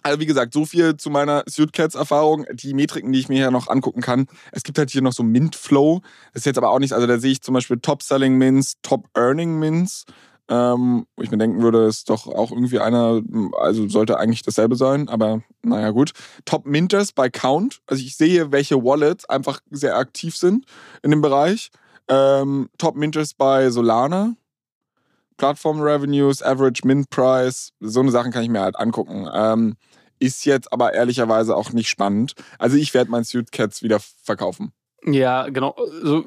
[0.03, 2.45] also wie gesagt, so viel zu meiner Suitcats-Erfahrung.
[2.53, 4.27] Die Metriken, die ich mir hier noch angucken kann.
[4.53, 6.03] Es gibt halt hier noch so Mint-Flow.
[6.33, 10.05] Das ist jetzt aber auch nichts, also da sehe ich zum Beispiel Top-Selling-Mints, Top-Earning-Mints.
[10.49, 13.21] Ähm, wo ich mir denken würde, ist doch auch irgendwie einer,
[13.59, 16.13] also sollte eigentlich dasselbe sein, aber naja, gut.
[16.45, 17.81] Top Minters bei Count.
[17.89, 20.65] Also ich sehe, welche Wallets einfach sehr aktiv sind
[21.03, 21.71] in dem Bereich.
[22.09, 24.37] Ähm, Top Minters bei Solana.
[25.37, 29.29] Plattform Revenues, Average Mint Price, so eine Sachen kann ich mir halt angucken.
[29.33, 29.77] Ähm,
[30.19, 32.35] ist jetzt aber ehrlicherweise auch nicht spannend.
[32.59, 34.73] Also ich werde mein Suit Cats wieder verkaufen.
[35.05, 35.77] Ja, genau.
[36.03, 36.25] Also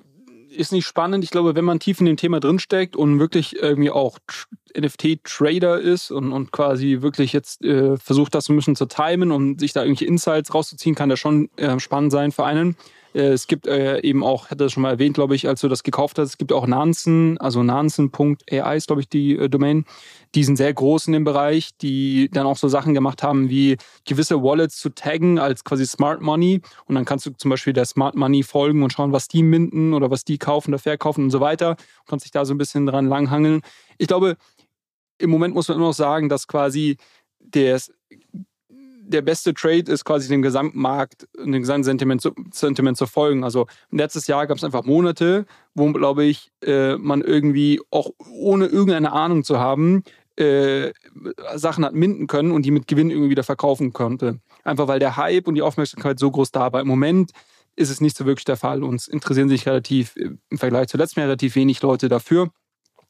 [0.49, 1.23] ist nicht spannend.
[1.23, 4.19] Ich glaube, wenn man tief in dem Thema drinsteckt und wirklich irgendwie auch
[4.77, 9.59] NFT-Trader ist und, und quasi wirklich jetzt äh, versucht, das ein bisschen zu timen und
[9.59, 12.75] sich da irgendwelche Insights rauszuziehen, kann das schon äh, spannend sein für einen.
[13.13, 15.67] Äh, es gibt äh, eben auch, hatte das schon mal erwähnt, glaube ich, als du
[15.67, 19.85] das gekauft hast, es gibt auch Nansen, also nansen.ai ist, glaube ich, die äh, Domain.
[20.35, 23.77] Die sind sehr groß in dem Bereich, die dann auch so Sachen gemacht haben, wie
[24.05, 26.61] gewisse Wallets zu taggen als quasi Smart Money.
[26.85, 29.93] Und dann kannst du zum Beispiel der Smart Money folgen und schauen, was die minden
[29.93, 31.75] oder was die kaufen oder verkaufen und so weiter.
[31.75, 33.61] Du kannst dich da so ein bisschen dran langhangeln.
[33.97, 34.37] Ich glaube,
[35.17, 36.97] im Moment muss man immer noch sagen, dass quasi
[37.39, 37.79] der
[39.09, 43.43] der beste Trade ist quasi dem Gesamtmarkt, dem Gesamtsentiment zu, Sentiment zu folgen.
[43.43, 48.67] Also letztes Jahr gab es einfach Monate, wo, glaube ich, äh, man irgendwie auch ohne
[48.67, 50.03] irgendeine Ahnung zu haben,
[50.35, 50.91] äh,
[51.55, 54.39] Sachen hat minden können und die mit Gewinn irgendwie wieder verkaufen konnte.
[54.63, 56.81] Einfach weil der Hype und die Aufmerksamkeit so groß da war.
[56.81, 57.31] Im Moment
[57.75, 58.83] ist es nicht so wirklich der Fall.
[58.83, 62.51] Uns interessieren sich relativ im Vergleich zu letztem Jahr relativ wenig Leute dafür.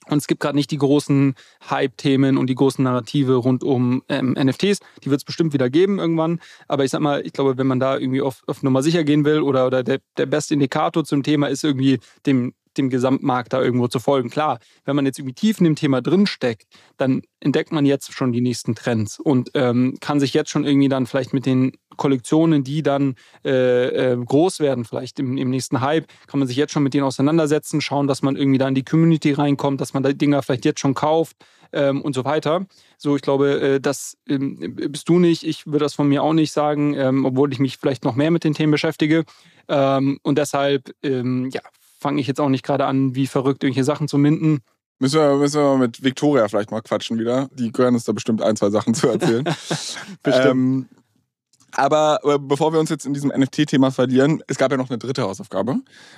[0.09, 1.35] Und es gibt gerade nicht die großen
[1.69, 4.79] Hype-Themen und die großen Narrative rund um ähm, NFTs.
[5.03, 6.39] Die wird es bestimmt wieder geben irgendwann.
[6.67, 9.25] Aber ich sag mal, ich glaube, wenn man da irgendwie auf, auf Nummer sicher gehen
[9.25, 13.61] will oder, oder der, der beste Indikator zum Thema ist irgendwie dem dem Gesamtmarkt da
[13.61, 14.29] irgendwo zu folgen.
[14.29, 18.31] Klar, wenn man jetzt irgendwie tief in dem Thema drinsteckt, dann entdeckt man jetzt schon
[18.31, 22.63] die nächsten Trends und ähm, kann sich jetzt schon irgendwie dann vielleicht mit den Kollektionen,
[22.63, 26.71] die dann äh, äh, groß werden, vielleicht im, im, nächsten Hype, kann man sich jetzt
[26.71, 30.01] schon mit denen auseinandersetzen, schauen, dass man irgendwie da in die Community reinkommt, dass man
[30.01, 31.37] da Dinger vielleicht jetzt schon kauft
[31.71, 32.65] ähm, und so weiter.
[32.97, 35.43] So, ich glaube, äh, das ähm, bist du nicht.
[35.43, 38.31] Ich würde das von mir auch nicht sagen, ähm, obwohl ich mich vielleicht noch mehr
[38.31, 39.25] mit den Themen beschäftige.
[39.67, 41.61] Ähm, und deshalb, ähm, ja,
[41.99, 44.61] fange ich jetzt auch nicht gerade an, wie verrückt irgendwelche Sachen zu minden.
[45.01, 47.49] Müssen wir, müssen wir mit Victoria vielleicht mal quatschen wieder.
[47.53, 49.43] Die können uns da bestimmt ein, zwei Sachen zu erzählen.
[50.23, 50.45] bestimmt.
[50.45, 50.89] Ähm,
[51.75, 54.97] aber äh, bevor wir uns jetzt in diesem NFT-Thema verlieren, es gab ja noch eine
[54.97, 55.77] dritte Hausaufgabe.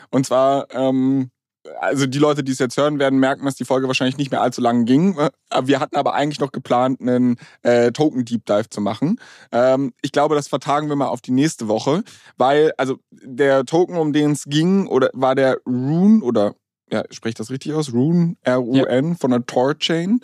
[0.09, 1.31] Und zwar ähm,
[1.79, 4.41] also die Leute, die es jetzt hören werden, merken, dass die Folge wahrscheinlich nicht mehr
[4.41, 5.15] allzu lang ging.
[5.63, 9.19] Wir hatten aber eigentlich noch geplant, einen äh, Token Deep Dive zu machen.
[9.51, 12.03] Ähm, ich glaube, das vertagen wir mal auf die nächste Woche,
[12.37, 16.55] weil also der Token, um den es ging, oder war der Rune oder
[16.91, 17.93] ja, spricht das richtig aus?
[17.93, 19.15] Rune, R-U-N, ja.
[19.15, 20.19] von der Tor-Chain.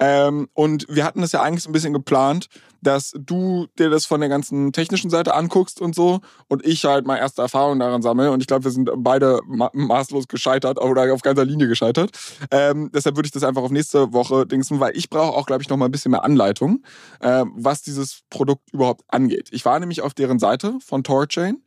[0.00, 2.48] Ähm, und wir hatten das ja eigentlich so ein bisschen geplant,
[2.82, 7.06] dass du dir das von der ganzen technischen Seite anguckst und so und ich halt
[7.06, 8.30] mal erste Erfahrungen daran sammle.
[8.32, 12.10] Und ich glaube, wir sind beide ma maßlos gescheitert oder auf ganzer Linie gescheitert.
[12.50, 15.62] Ähm, deshalb würde ich das einfach auf nächste Woche dingsen, weil ich brauche auch, glaube
[15.62, 16.82] ich, noch mal ein bisschen mehr Anleitung,
[17.20, 19.48] äh, was dieses Produkt überhaupt angeht.
[19.52, 21.62] Ich war nämlich auf deren Seite von Torchain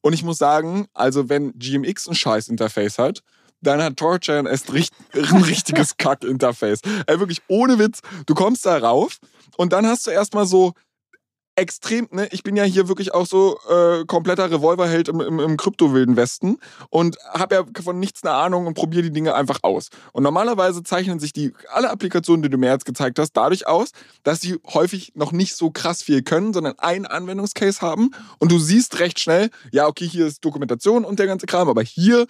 [0.00, 3.22] und ich muss sagen, also wenn GMX ein Scheiß-Interface hat,
[3.66, 6.80] dann hat Torchain erst ein richtiges Kack-Interface.
[7.06, 8.00] Ey, wirklich ohne Witz.
[8.26, 9.18] Du kommst da rauf
[9.56, 10.74] und dann hast du erstmal so
[11.56, 15.56] extrem, ne, ich bin ja hier wirklich auch so äh, kompletter Revolverheld im, im, im
[15.56, 16.58] Kryptowilden Westen
[16.90, 19.90] und habe ja von nichts eine Ahnung und probiere die Dinge einfach aus.
[20.12, 23.90] Und normalerweise zeichnen sich die alle Applikationen, die du mir jetzt gezeigt hast, dadurch aus,
[24.24, 28.58] dass sie häufig noch nicht so krass viel können, sondern einen Anwendungscase haben und du
[28.58, 32.26] siehst recht schnell, ja, okay, hier ist Dokumentation und der ganze Kram, aber hier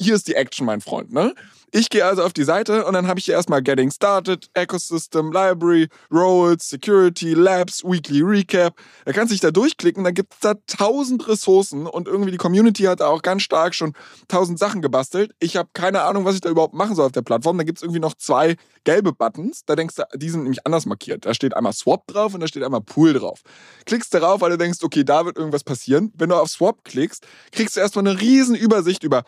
[0.00, 1.34] hier ist die Action, mein Freund, ne?
[1.70, 5.30] Ich gehe also auf die Seite und dann habe ich hier erstmal Getting Started, Ecosystem,
[5.30, 8.74] Library, Roles, Security, Labs, Weekly Recap.
[9.04, 12.38] Da kannst du dich da durchklicken, dann gibt es da tausend Ressourcen und irgendwie die
[12.38, 13.92] Community hat da auch ganz stark schon
[14.28, 15.34] tausend Sachen gebastelt.
[15.40, 17.58] Ich habe keine Ahnung, was ich da überhaupt machen soll auf der Plattform.
[17.58, 19.64] Da gibt es irgendwie noch zwei gelbe Buttons.
[19.66, 21.26] Da denkst du, die sind nämlich anders markiert.
[21.26, 23.42] Da steht einmal Swap drauf und da steht einmal Pool drauf.
[23.84, 26.12] Klickst darauf, weil du denkst, okay, da wird irgendwas passieren.
[26.16, 29.24] Wenn du auf Swap klickst, kriegst du erstmal eine riesen Übersicht über,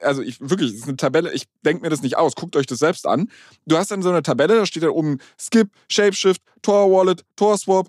[0.00, 2.34] also ich wirklich, das ist eine Tabelle, ich denkt mir das nicht aus.
[2.34, 3.30] Guckt euch das selbst an.
[3.66, 7.56] Du hast dann so eine Tabelle, da steht da oben Skip, Shapeshift, Tor Wallet, Tor
[7.58, 7.88] Swap,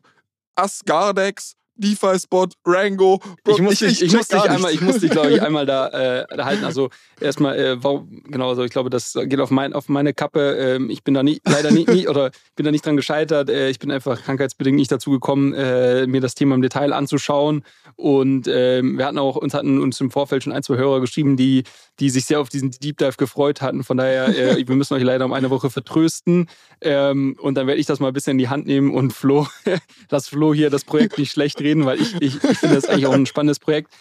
[0.55, 3.19] Asgardex, DeFi-Spot, Rango.
[3.43, 5.65] Bro, ich muss dich, ich, ich muss dich einmal, ich muss dich, glaube ich, einmal
[5.65, 6.63] da, äh, da halten.
[6.65, 10.57] Also erstmal, äh, warum, genau, also ich glaube, das geht auf, mein, auf meine Kappe.
[10.57, 13.49] Ähm, ich bin da nie, leider nie, nie oder bin da nicht dran gescheitert.
[13.49, 17.63] Äh, ich bin einfach krankheitsbedingt nicht dazu gekommen, äh, mir das Thema im Detail anzuschauen.
[17.95, 21.37] Und ähm, wir hatten auch, uns hatten uns im Vorfeld schon ein, zwei Hörer geschrieben,
[21.37, 21.63] die,
[21.99, 23.83] die sich sehr auf diesen Deep Dive gefreut hatten.
[23.83, 26.47] Von daher, äh, wir müssen euch leider um eine Woche vertrösten.
[26.81, 29.47] Ähm, und dann werde ich das mal ein bisschen in die Hand nehmen und Flo,
[30.09, 33.07] lass Flo hier das Projekt nicht schlecht reden, weil ich, ich, ich finde das eigentlich
[33.07, 33.91] auch ein spannendes Projekt.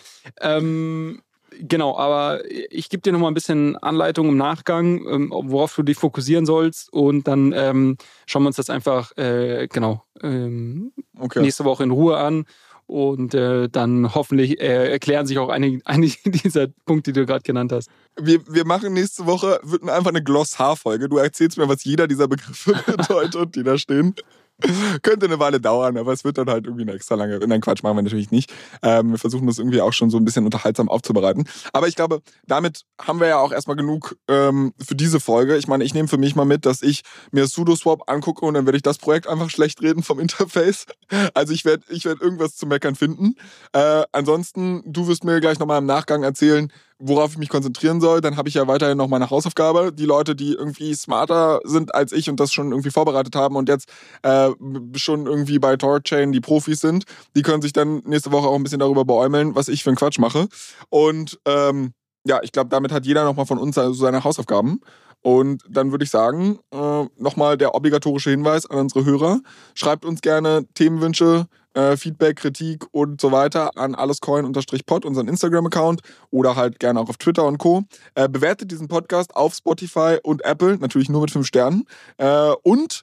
[0.40, 1.22] Ähm,
[1.60, 5.82] genau, aber ich gebe dir noch mal ein bisschen Anleitung im Nachgang, ähm, worauf du
[5.82, 7.96] dich fokussieren sollst und dann ähm,
[8.26, 11.40] schauen wir uns das einfach äh, genau ähm, okay.
[11.40, 12.46] nächste Woche in Ruhe an
[12.86, 17.42] und äh, dann hoffentlich äh, erklären sich auch einige, einige dieser Punkte, die du gerade
[17.42, 17.90] genannt hast.
[18.20, 21.08] Wir, wir machen nächste Woche, wird einfach eine Glossar-Folge.
[21.08, 24.14] Du erzählst mir, was jeder dieser Begriffe bedeutet, die da stehen.
[25.02, 27.38] Könnte eine Weile dauern, aber es wird dann halt irgendwie eine extra lange.
[27.38, 28.52] Nein, Quatsch, machen wir natürlich nicht.
[28.82, 31.44] Ähm, wir versuchen das irgendwie auch schon so ein bisschen unterhaltsam aufzubereiten.
[31.72, 35.56] Aber ich glaube, damit haben wir ja auch erstmal genug ähm, für diese Folge.
[35.56, 38.66] Ich meine, ich nehme für mich mal mit, dass ich mir SudoSwap angucke und dann
[38.66, 40.86] werde ich das Projekt einfach schlecht reden vom Interface.
[41.34, 43.34] Also ich werde ich werd irgendwas zu meckern finden.
[43.72, 48.20] Äh, ansonsten, du wirst mir gleich nochmal im Nachgang erzählen, worauf ich mich konzentrieren soll,
[48.20, 49.93] dann habe ich ja weiterhin noch meine Hausaufgabe.
[49.93, 53.68] Die Leute, die irgendwie smarter sind als ich und das schon irgendwie vorbereitet haben und
[53.68, 53.88] jetzt
[54.22, 54.51] äh,
[54.97, 58.62] schon irgendwie bei Torchain die Profis sind, die können sich dann nächste Woche auch ein
[58.62, 60.49] bisschen darüber beäumeln, was ich für einen Quatsch mache.
[60.90, 61.93] Und ähm,
[62.24, 64.80] ja, ich glaube, damit hat jeder nochmal von uns also seine Hausaufgaben.
[65.22, 69.40] Und dann würde ich sagen, äh, nochmal der obligatorische Hinweis an unsere Hörer.
[69.74, 76.00] Schreibt uns gerne Themenwünsche, äh, Feedback, Kritik und so weiter an allescoin-pod, unseren Instagram-Account
[76.30, 77.82] oder halt gerne auch auf Twitter und Co.
[78.14, 81.84] Äh, bewertet diesen Podcast auf Spotify und Apple, natürlich nur mit fünf Sternen.
[82.18, 83.02] Äh, und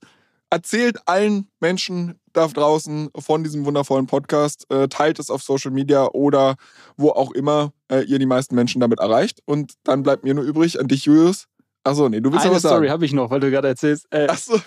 [0.49, 6.07] erzählt allen Menschen da draußen von diesem wundervollen Podcast, äh, teilt es auf Social Media
[6.07, 6.55] oder
[6.97, 9.39] wo auch immer äh, ihr die meisten Menschen damit erreicht.
[9.45, 11.45] Und dann bleibt mir nur übrig, an dich, Julius,
[11.89, 12.75] Achso, nee, du willst Eine was sagen.
[12.75, 14.07] Story habe ich noch, weil du gerade erzählst.
[14.11, 14.59] Äh, Achso.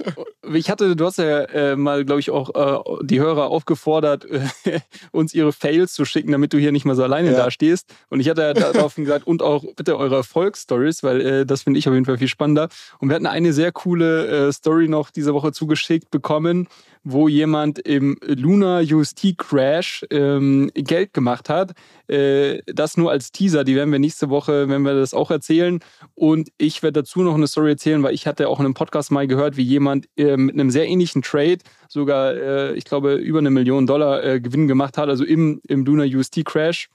[0.52, 4.80] Ich hatte, du hast ja äh, mal, glaube ich, auch äh, die Hörer aufgefordert, äh,
[5.12, 7.36] uns ihre Fails zu schicken, damit du hier nicht mal so alleine ja.
[7.36, 7.94] dastehst.
[8.10, 11.78] Und ich hatte ja darauf gesagt, und auch bitte eure Erfolgsstories, weil äh, das finde
[11.78, 12.68] ich auf jeden Fall viel spannender.
[12.98, 16.68] Und wir hatten eine sehr coole äh, Story noch diese Woche zugeschickt bekommen
[17.04, 21.72] wo jemand im Lunar UST Crash ähm, Geld gemacht hat.
[22.08, 25.80] Äh, das nur als Teaser, die werden wir nächste Woche, wenn wir das auch erzählen.
[26.14, 29.10] Und ich werde dazu noch eine Story erzählen, weil ich hatte auch in einem Podcast
[29.10, 33.38] mal gehört, wie jemand äh, mit einem sehr ähnlichen Trade sogar, äh, ich glaube, über
[33.38, 36.88] eine Million Dollar äh, Gewinn gemacht hat, also im, im Lunar UST Crash.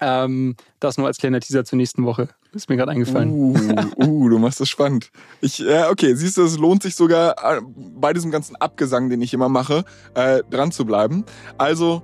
[0.00, 2.28] Ähm, das nur als kleiner Teaser zur nächsten Woche.
[2.56, 3.30] Ist mir gerade eingefallen.
[3.30, 3.54] Uh,
[4.02, 5.10] uh, du machst das spannend.
[5.42, 7.60] Ich, ja, okay, siehst du, es lohnt sich sogar äh,
[7.94, 9.84] bei diesem ganzen Abgesang, den ich immer mache,
[10.14, 11.24] äh, dran zu bleiben.
[11.58, 12.02] Also,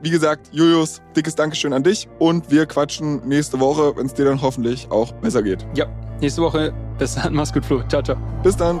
[0.00, 4.26] wie gesagt, Julius, dickes Dankeschön an dich und wir quatschen nächste Woche, wenn es dir
[4.26, 5.66] dann hoffentlich auch besser geht.
[5.74, 5.86] Ja,
[6.20, 6.72] nächste Woche.
[6.98, 7.82] Bis dann, mach's gut, Flo.
[7.88, 8.16] Ciao, ciao.
[8.44, 8.80] Bis dann.